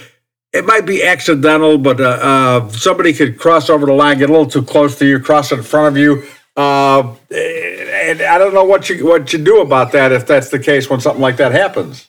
[0.51, 4.33] it might be accidental, but uh, uh, somebody could cross over the line, get a
[4.33, 6.23] little too close to you, cross in front of you.
[6.57, 7.15] Uh,
[8.11, 10.89] and I don't know what you what you do about that if that's the case
[10.89, 12.07] when something like that happens.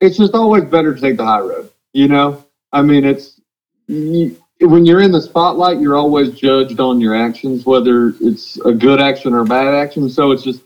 [0.00, 1.70] It's just always better to take the high road.
[1.92, 3.40] You know, I mean, it's
[3.86, 8.72] you, when you're in the spotlight, you're always judged on your actions, whether it's a
[8.72, 10.08] good action or a bad action.
[10.10, 10.62] So it's just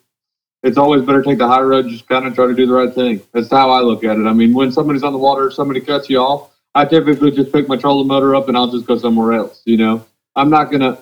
[0.62, 1.88] it's always better to take the high road.
[1.88, 3.22] Just kind of try to do the right thing.
[3.32, 4.26] That's how I look at it.
[4.26, 7.68] I mean, when somebody's on the water, somebody cuts you off I typically just pick
[7.68, 9.62] my trolling motor up and I'll just go somewhere else.
[9.64, 10.06] You know,
[10.36, 10.98] I'm not gonna.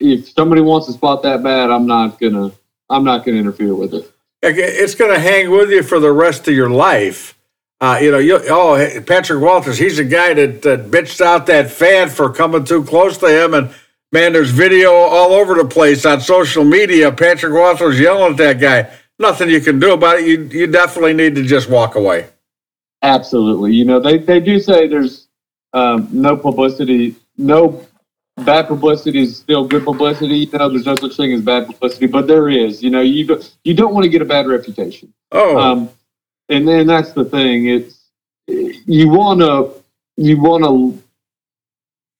[0.00, 2.52] If somebody wants to spot that bad, I'm not gonna.
[2.90, 4.10] I'm not gonna interfere with it.
[4.42, 7.38] It's gonna hang with you for the rest of your life.
[7.80, 11.70] Uh, you know, you, oh, Patrick Walters, he's a guy that, that bitched out that
[11.70, 13.52] fan for coming too close to him.
[13.52, 13.74] And
[14.12, 17.12] man, there's video all over the place on social media.
[17.12, 18.90] Patrick Walters yelling at that guy.
[19.18, 20.26] Nothing you can do about it.
[20.26, 22.28] You, you definitely need to just walk away.
[23.02, 23.74] Absolutely.
[23.74, 25.28] You know, they, they do say there's
[25.74, 27.86] um, no publicity, no
[28.36, 30.38] bad publicity is still good publicity.
[30.38, 32.82] You know, there's no such thing as bad publicity, but there is.
[32.82, 35.12] You know, you do, you don't want to get a bad reputation.
[35.32, 35.90] Oh, um,
[36.48, 37.68] and then that's the thing.
[37.68, 38.00] It's
[38.46, 39.82] you want to
[40.16, 41.02] you want to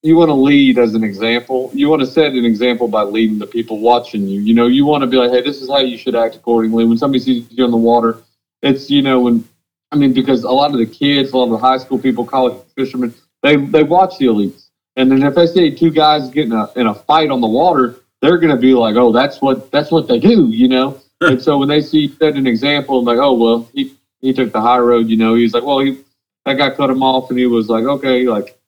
[0.02, 1.70] you want to lead as an example.
[1.72, 4.40] You want to set an example by leading the people watching you.
[4.40, 6.84] You know, you want to be like, hey, this is how you should act accordingly.
[6.84, 8.18] When somebody sees you on the water,
[8.62, 9.48] it's you know when
[9.94, 12.24] I mean, because a lot of the kids, a lot of the high school people,
[12.24, 14.63] college fishermen, they they watch the elites,
[14.96, 17.96] and then if I see two guys getting a, in a fight on the water,
[18.20, 21.00] they're going to be like, oh, that's what that's what they do, you know.
[21.20, 24.52] and so when they see set an example, I'm like, oh well, he he took
[24.52, 25.98] the high road, you know, he's like, well, he
[26.44, 28.58] that guy cut him off, and he was like, okay, like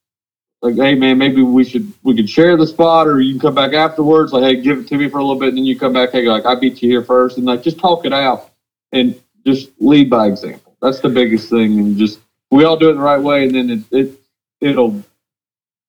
[0.62, 3.54] like, hey man, maybe we should we could share the spot, or you can come
[3.54, 4.32] back afterwards.
[4.32, 6.10] Like, hey, give it to me for a little bit, and then you come back.
[6.12, 8.50] Hey, like I beat you here first, and like just talk it out,
[8.92, 10.76] and just lead by example.
[10.80, 12.20] That's the biggest thing, and just
[12.50, 14.20] we all do it the right way, and then it, it
[14.60, 15.02] it'll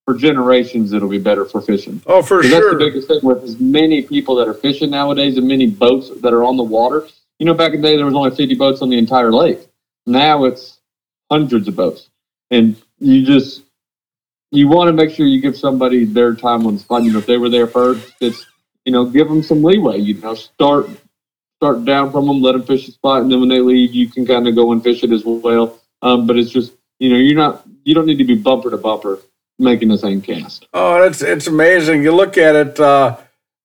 [0.08, 2.00] for generations it'll be better for fishing.
[2.06, 2.50] Oh, for sure.
[2.50, 6.08] That's the biggest thing with as many people that are fishing nowadays and many boats
[6.22, 7.06] that are on the water.
[7.38, 9.58] You know, back in the day there was only 50 boats on the entire lake.
[10.06, 10.78] Now it's
[11.30, 12.08] hundreds of boats,
[12.50, 13.64] and you just
[14.50, 17.02] you want to make sure you give somebody their time on the spot.
[17.02, 18.46] You know, if they were there first, it's
[18.86, 19.98] you know give them some leeway.
[19.98, 20.88] You know, start
[21.58, 24.08] start down from them, let them fish the spot, and then when they leave, you
[24.08, 25.78] can kind of go and fish it as well.
[26.00, 28.78] Um, but it's just you know you're not you don't need to be bumper to
[28.78, 29.18] bumper
[29.58, 30.66] making the same cast.
[30.72, 32.02] Oh, it's it's amazing.
[32.02, 32.80] You look at it.
[32.80, 33.16] Uh,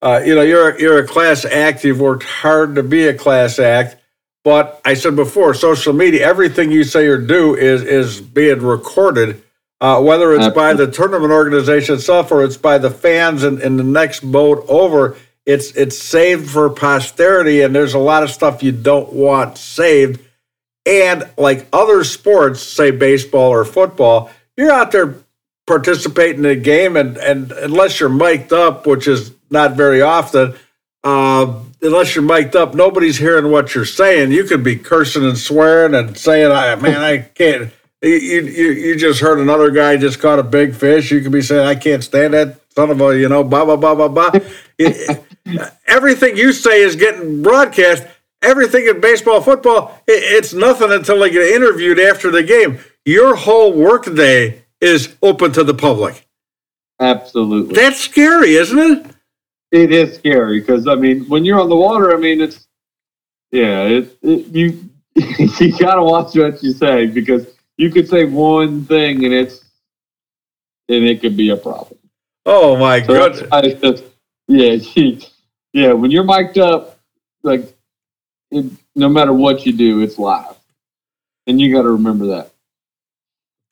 [0.02, 1.84] uh, you know, you're you're a class act.
[1.84, 3.98] You've worked hard to be a class act.
[4.44, 9.41] But I said before, social media, everything you say or do is is being recorded.
[9.80, 13.76] Uh, whether it's by the tournament organization itself or it's by the fans in, in
[13.76, 18.64] the next boat over, it's it's saved for posterity and there's a lot of stuff
[18.64, 20.22] you don't want saved
[20.86, 25.16] and like other sports say baseball or football you're out there
[25.66, 30.53] participating in a game and and unless you're mic'd up which is not very often
[31.03, 35.38] uh, unless you're mic'd up nobody's hearing what you're saying you could be cursing and
[35.38, 37.72] swearing and saying i man i can't
[38.03, 41.09] you, you, you just heard another guy just caught a big fish.
[41.09, 43.78] You could be saying, I can't stand that son of a, you know, blah, blah,
[43.78, 44.32] blah, blah, blah.
[45.88, 48.05] everything you say is getting broadcast.
[48.41, 52.78] Everything in baseball, football, it's nothing until they get interviewed after the game.
[53.05, 56.28] Your whole workday is open to the public.
[57.00, 57.76] Absolutely.
[57.76, 59.08] That's scary, isn't it?
[59.72, 62.68] It is scary because I mean, when you're on the water, I mean, it's
[63.52, 68.86] yeah, it, it you you gotta watch what you say because you could say one
[68.86, 69.66] thing and it's
[70.90, 72.00] and it could be a problem.
[72.46, 73.42] Oh my So goodness!
[73.42, 74.04] that's why it's just-
[74.48, 75.26] yeah, she,
[75.74, 75.94] yeah.
[75.94, 77.00] When you're mic'd up,
[77.44, 77.74] like
[78.52, 78.66] it,
[78.96, 80.56] no matter what you do, it's live,
[81.48, 82.53] and you got to remember that.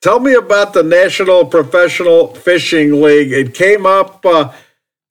[0.02, 3.30] Tell me about the National Professional Fishing League.
[3.30, 4.52] It came up uh,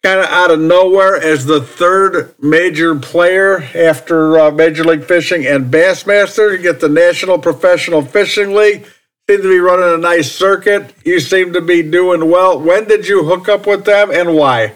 [0.04, 5.48] kind of out of nowhere as the third major player after uh, Major League Fishing
[5.48, 6.52] and Bassmaster.
[6.52, 8.86] You get the National Professional Fishing League.
[9.30, 10.94] Seem to be running a nice circuit.
[11.06, 12.60] You seem to be doing well.
[12.60, 14.74] When did you hook up with them and why?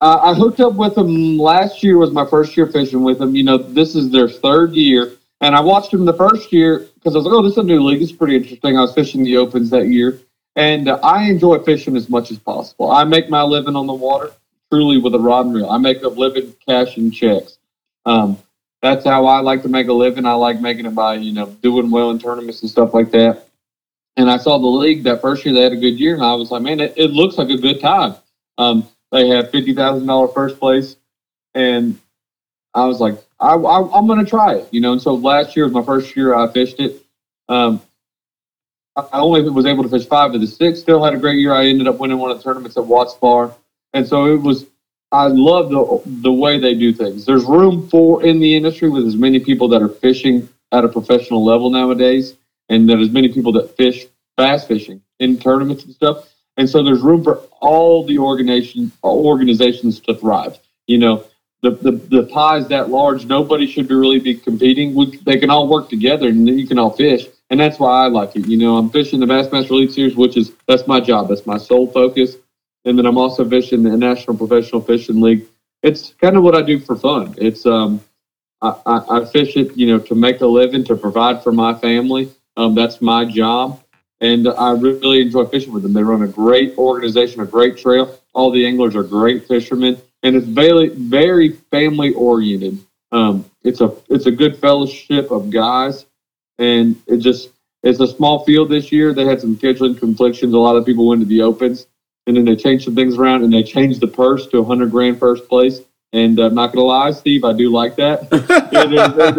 [0.00, 1.98] Uh, I hooked up with them last year.
[1.98, 3.36] Was my first year fishing with them.
[3.36, 5.12] You know, this is their third year,
[5.42, 7.62] and I watched them the first year because I was like, "Oh, this is a
[7.62, 8.02] new league.
[8.02, 10.20] It's pretty interesting." I was fishing the opens that year,
[10.56, 12.90] and uh, I enjoy fishing as much as possible.
[12.90, 14.32] I make my living on the water,
[14.70, 15.70] truly with a rod and reel.
[15.70, 17.58] I make a living cashing checks.
[18.04, 18.38] Um,
[18.82, 20.26] that's how I like to make a living.
[20.26, 23.46] I like making it by you know doing well in tournaments and stuff like that.
[24.16, 26.34] And I saw the league that first year; they had a good year, and I
[26.34, 28.14] was like, "Man, it, it looks like a good time."
[28.58, 30.96] Um, they had fifty thousand dollar first place,
[31.54, 31.98] and
[32.74, 34.92] I was like, I, I, I'm going to try it, you know.
[34.92, 37.02] And so last year was my first year I fished it.
[37.48, 37.80] Um,
[38.96, 40.80] I only was able to fish five of the six.
[40.80, 41.54] Still had a great year.
[41.54, 43.54] I ended up winning one of the tournaments at Watts Bar,
[43.92, 44.66] and so it was.
[45.12, 47.24] I love the the way they do things.
[47.24, 50.88] There's room for in the industry with as many people that are fishing at a
[50.88, 52.36] professional level nowadays,
[52.68, 56.28] and that as many people that fish bass fishing in tournaments and stuff.
[56.56, 60.58] And so there's room for all the organization organizations to thrive.
[60.86, 61.24] You know,
[61.62, 63.26] the, the, the pie is that large.
[63.26, 64.94] Nobody should be really be competing.
[64.94, 67.26] We, they can all work together and you can all fish.
[67.50, 68.46] And that's why I like it.
[68.46, 71.28] You know, I'm fishing the Bassmaster Elite Series, which is that's my job.
[71.28, 72.36] That's my sole focus.
[72.84, 75.46] And then I'm also fishing the National Professional Fishing League.
[75.82, 77.34] It's kind of what I do for fun.
[77.38, 78.00] It's um,
[78.62, 81.74] I, I, I fish it, you know, to make a living, to provide for my
[81.74, 82.30] family.
[82.56, 83.82] Um, that's my job
[84.20, 85.92] and I really enjoy fishing with them.
[85.92, 88.18] They run a great organization, a great trail.
[88.34, 92.78] All the anglers are great fishermen, and it's very, very family oriented.
[93.12, 96.06] Um, it's a it's a good fellowship of guys,
[96.58, 97.50] and it just
[97.82, 99.12] it's a small field this year.
[99.12, 100.54] They had some scheduling conflictions.
[100.54, 101.86] A lot of people went to the opens,
[102.26, 104.90] and then they changed some things around, and they changed the purse to a hundred
[104.90, 105.80] grand first place.
[106.12, 108.32] And I'm not gonna lie, Steve, I do like that.
[108.72, 108.94] and,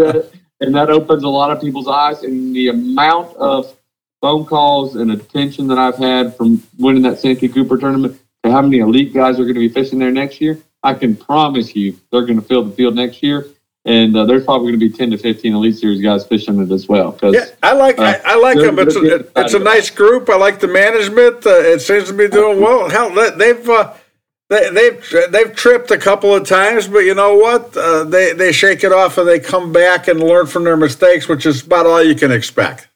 [0.10, 3.76] and, and that opens a lot of people's eyes, and the amount of
[4.22, 8.62] phone calls and attention that I've had from winning that Santee Cooper tournament to how
[8.62, 11.98] many elite guys are going to be fishing there next year, I can promise you
[12.12, 13.48] they're going to fill the field next year.
[13.86, 16.72] And uh, there's probably going to be 10 to 15 Elite Series guys fishing it
[16.72, 17.18] as well.
[17.24, 18.78] Yeah, I like uh, I, I like them.
[18.78, 19.00] It's a,
[19.38, 20.30] it's a nice group.
[20.30, 21.44] I like the management.
[21.46, 22.88] Uh, it seems to be doing well.
[22.90, 23.94] Hell, they- they've uh,
[24.50, 27.76] they, they've they've tripped a couple of times, but you know what?
[27.76, 31.28] Uh, they they shake it off and they come back and learn from their mistakes,
[31.28, 32.88] which is about all you can expect.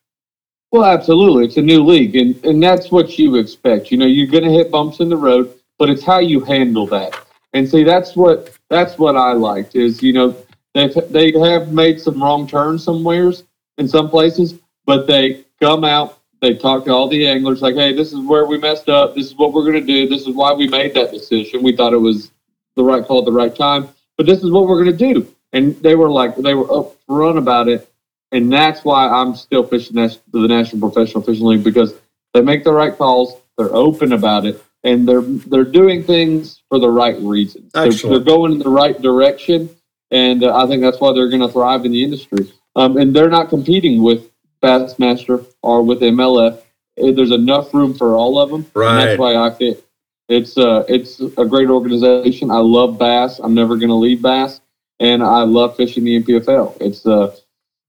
[0.71, 1.45] Well, absolutely.
[1.45, 3.89] It's a new league, and, and that's what you expect.
[3.89, 6.85] You know, you're going to hit bumps in the road, but it's how you handle
[6.87, 7.17] that.
[7.55, 10.35] And see, that's what that's what I liked is you know
[10.75, 13.43] they they have made some wrong turns somewheres
[13.79, 14.53] in some places,
[14.85, 18.45] but they come out, they talk to all the anglers like, hey, this is where
[18.45, 19.15] we messed up.
[19.15, 20.07] This is what we're going to do.
[20.07, 21.63] This is why we made that decision.
[21.63, 22.29] We thought it was
[22.75, 25.27] the right call at the right time, but this is what we're going to do.
[25.53, 27.89] And they were like, they were upfront about it
[28.35, 31.93] and that's why I'm still fishing the National Professional Fishing League because
[32.33, 36.79] they make the right calls, they're open about it, and they're they're doing things for
[36.79, 37.71] the right reasons.
[37.73, 39.69] They're, they're going in the right direction,
[40.11, 42.51] and uh, I think that's why they're going to thrive in the industry.
[42.77, 44.29] Um, and they're not competing with
[44.63, 46.57] Bassmaster or with MLF.
[47.01, 49.05] Uh, There's enough room for all of them, and Right.
[49.05, 49.85] that's why I fit.
[50.29, 52.49] It's uh, it's a great organization.
[52.51, 53.39] I love bass.
[53.39, 54.61] I'm never going to leave bass,
[54.99, 56.77] and I love fishing the NPFL.
[56.81, 57.35] It's uh,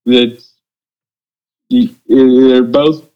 [0.07, 0.55] it's
[1.70, 3.09] they're both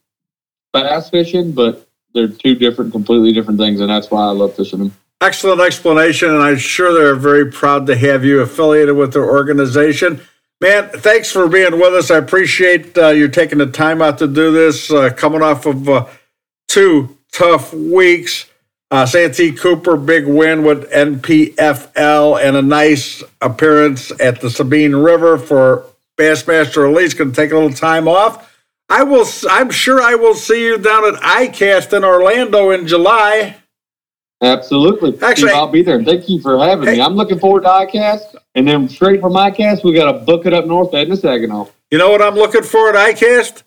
[0.73, 4.79] bass fishing, but they're two different, completely different things, and that's why I love fishing
[4.79, 4.93] them.
[5.21, 10.21] Excellent explanation, and I'm sure they're very proud to have you affiliated with their organization.
[10.59, 12.11] Man, thanks for being with us.
[12.11, 15.87] I appreciate uh, you taking the time out to do this, uh, coming off of
[15.87, 16.07] uh,
[16.67, 18.47] two tough weeks.
[18.89, 25.37] Uh, Santee Cooper, big win with NPFL, and a nice appearance at the Sabine River
[25.37, 25.85] for
[26.17, 28.50] Bassmaster Elite's going to take a little time off.
[28.91, 29.25] I will.
[29.49, 33.55] I'm sure I will see you down at ICAST in Orlando in July.
[34.43, 36.03] Absolutely, Actually- Steve, I'll be there.
[36.03, 36.95] Thank you for having Hey.
[36.95, 37.01] me.
[37.01, 40.53] I'm looking forward to ICAST, and then straight from ICAST, we got to book it
[40.53, 41.67] up north at Saginaw.
[41.91, 43.63] You know what I'm looking for at ICAST?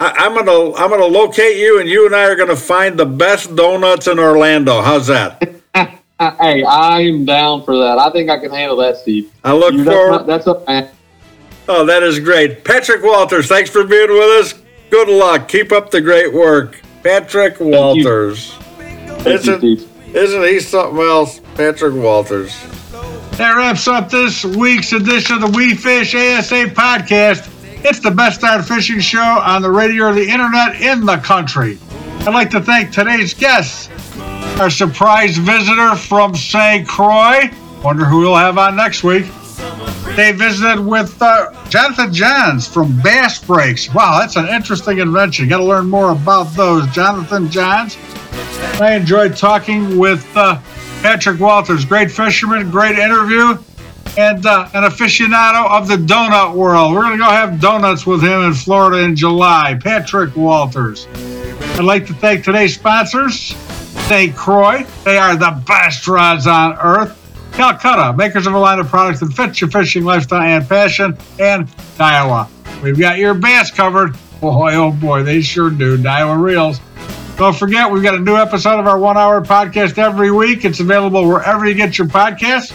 [0.00, 3.06] I, I'm gonna I'm gonna locate you, and you and I are gonna find the
[3.06, 4.80] best donuts in Orlando.
[4.82, 5.50] How's that?
[6.40, 7.98] Hey, I'm down for that.
[7.98, 9.30] I think I can handle that, Steve.
[9.42, 10.26] I look You- forward.
[10.26, 10.92] That's, not, that's a
[11.68, 13.46] Oh, that is great, Patrick Walters.
[13.48, 14.54] Thanks for being with us.
[14.94, 15.48] Good luck.
[15.48, 17.66] Keep up the great work, Patrick you.
[17.66, 18.52] Walters.
[18.52, 20.14] Thank you, Isn't Steve.
[20.14, 21.40] Isn't he something else?
[21.56, 22.56] Patrick Walters.
[23.32, 27.50] That wraps up this week's edition of the We Fish ASA podcast.
[27.84, 31.76] It's the best darn fishing show on the radio or the internet in the country.
[32.20, 33.90] I'd like to thank today's guests.
[34.60, 36.86] Our surprise visitor from St.
[36.86, 37.50] Croix.
[37.82, 39.26] Wonder who we'll have on next week.
[40.14, 43.92] They visited with uh, Jonathan Johns from Bass Brakes.
[43.92, 45.48] Wow, that's an interesting invention.
[45.48, 46.86] Got to learn more about those.
[46.92, 47.98] Jonathan Johns.
[48.80, 50.60] I enjoyed talking with uh,
[51.02, 53.58] Patrick Walters, great fisherman, great interview,
[54.16, 56.94] and uh, an aficionado of the donut world.
[56.94, 59.76] We're going to go have donuts with him in Florida in July.
[59.82, 61.08] Patrick Walters.
[61.76, 63.34] I'd like to thank today's sponsors,
[64.06, 64.36] St.
[64.36, 64.86] Croix.
[65.02, 67.23] They are the best rods on earth.
[67.54, 71.68] Calcutta, makers of a line of products that fits your fishing lifestyle and passion, and
[71.96, 72.48] Daiwa.
[72.82, 74.16] We've got your bass covered.
[74.40, 75.96] Boy, oh boy, they sure do.
[75.96, 76.80] Daiwa Reels.
[77.36, 80.64] Don't forget, we've got a new episode of our one hour podcast every week.
[80.64, 82.72] It's available wherever you get your podcasts.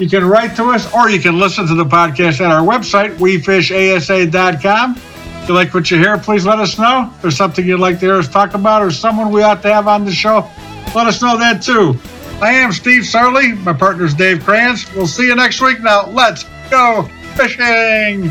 [0.00, 3.16] You can write to us or you can listen to the podcast at our website,
[3.16, 4.96] wefishasa.com.
[4.96, 7.10] If you like what you hear, please let us know.
[7.14, 9.72] If there's something you'd like to hear us talk about or someone we ought to
[9.72, 10.48] have on the show,
[10.94, 11.98] let us know that too.
[12.40, 13.60] I am Steve Sarley.
[13.64, 14.94] My partner's Dave Kranz.
[14.94, 15.80] We'll see you next week.
[15.80, 17.02] Now, let's go
[17.34, 18.30] fishing.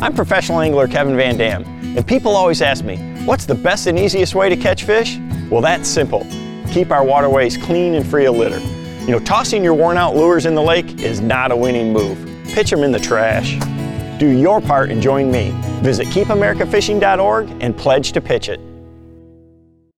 [0.00, 3.98] I'm professional angler Kevin Van Dam, and people always ask me, what's the best and
[3.98, 5.18] easiest way to catch fish?
[5.50, 6.26] Well, that's simple.
[6.70, 8.77] Keep our waterways clean and free of litter.
[9.08, 12.18] You know, tossing your worn out lures in the lake is not a winning move.
[12.44, 13.56] Pitch them in the trash.
[14.18, 15.50] Do your part and join me.
[15.80, 18.60] Visit keepamericafishing.org and pledge to pitch it.